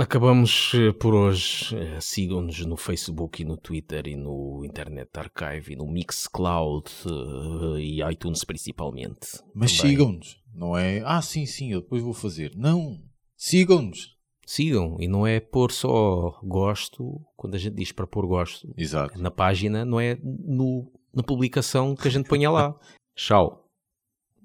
Acabamos 0.08 0.72
eh, 0.74 0.94
por 0.94 1.14
hoje. 1.14 1.76
Eh, 1.76 2.00
Sigam-nos 2.00 2.66
no 2.66 2.78
Facebook 2.78 3.42
e 3.42 3.46
no 3.46 3.58
Twitter 3.58 4.08
e 4.08 4.16
no 4.16 4.64
Internet 4.64 5.10
Archive 5.14 5.74
e 5.74 5.76
no 5.76 5.86
Mixcloud 5.86 6.90
eh, 7.06 7.82
e 7.82 8.02
iTunes 8.10 8.46
principalmente. 8.46 9.28
Mas 9.54 9.74
sigam-nos, 9.74 10.42
não 10.54 10.78
é? 10.78 11.02
Ah, 11.04 11.22
sim, 11.22 11.46
sim, 11.46 11.74
eu 11.74 11.82
depois 11.82 12.02
vou 12.02 12.14
fazer. 12.14 12.54
Não, 12.56 12.98
sigam-nos. 13.36 14.16
Sigam 14.46 14.96
e 14.98 15.10
não 15.10 15.28
é 15.28 15.42
pôr 15.42 15.74
só 15.74 16.40
gosto 16.42 17.22
quando 17.36 17.56
a 17.56 17.58
gente 17.58 17.76
diz 17.76 17.92
para 17.92 18.08
pôr 18.08 18.26
gosto 18.26 18.74
Exato. 18.78 19.22
na 19.22 19.30
página, 19.30 19.84
não 19.84 20.00
é 20.00 20.18
no, 20.24 20.90
na 21.14 21.22
publicação 21.22 21.98
que 21.98 22.08
a 22.08 22.12
gente 22.12 22.30
ponha 22.30 22.50
lá. 22.50 22.80
Tchau. 23.14 23.68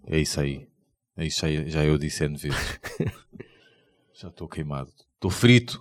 É 0.09 0.19
isso 0.19 0.41
aí. 0.41 0.67
É 1.17 1.25
isso 1.25 1.47
aí, 1.47 1.71
já 1.71 1.85
eu 1.85 1.97
disse 1.99 2.25
N 2.25 2.37
vezes. 2.37 2.81
já 4.13 4.27
estou 4.27 4.49
queimado. 4.49 4.91
Estou 5.23 5.31
frito. 5.31 5.81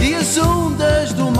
E 0.00 0.14
as 0.14 0.38
ondas 0.38 1.12
do 1.12 1.30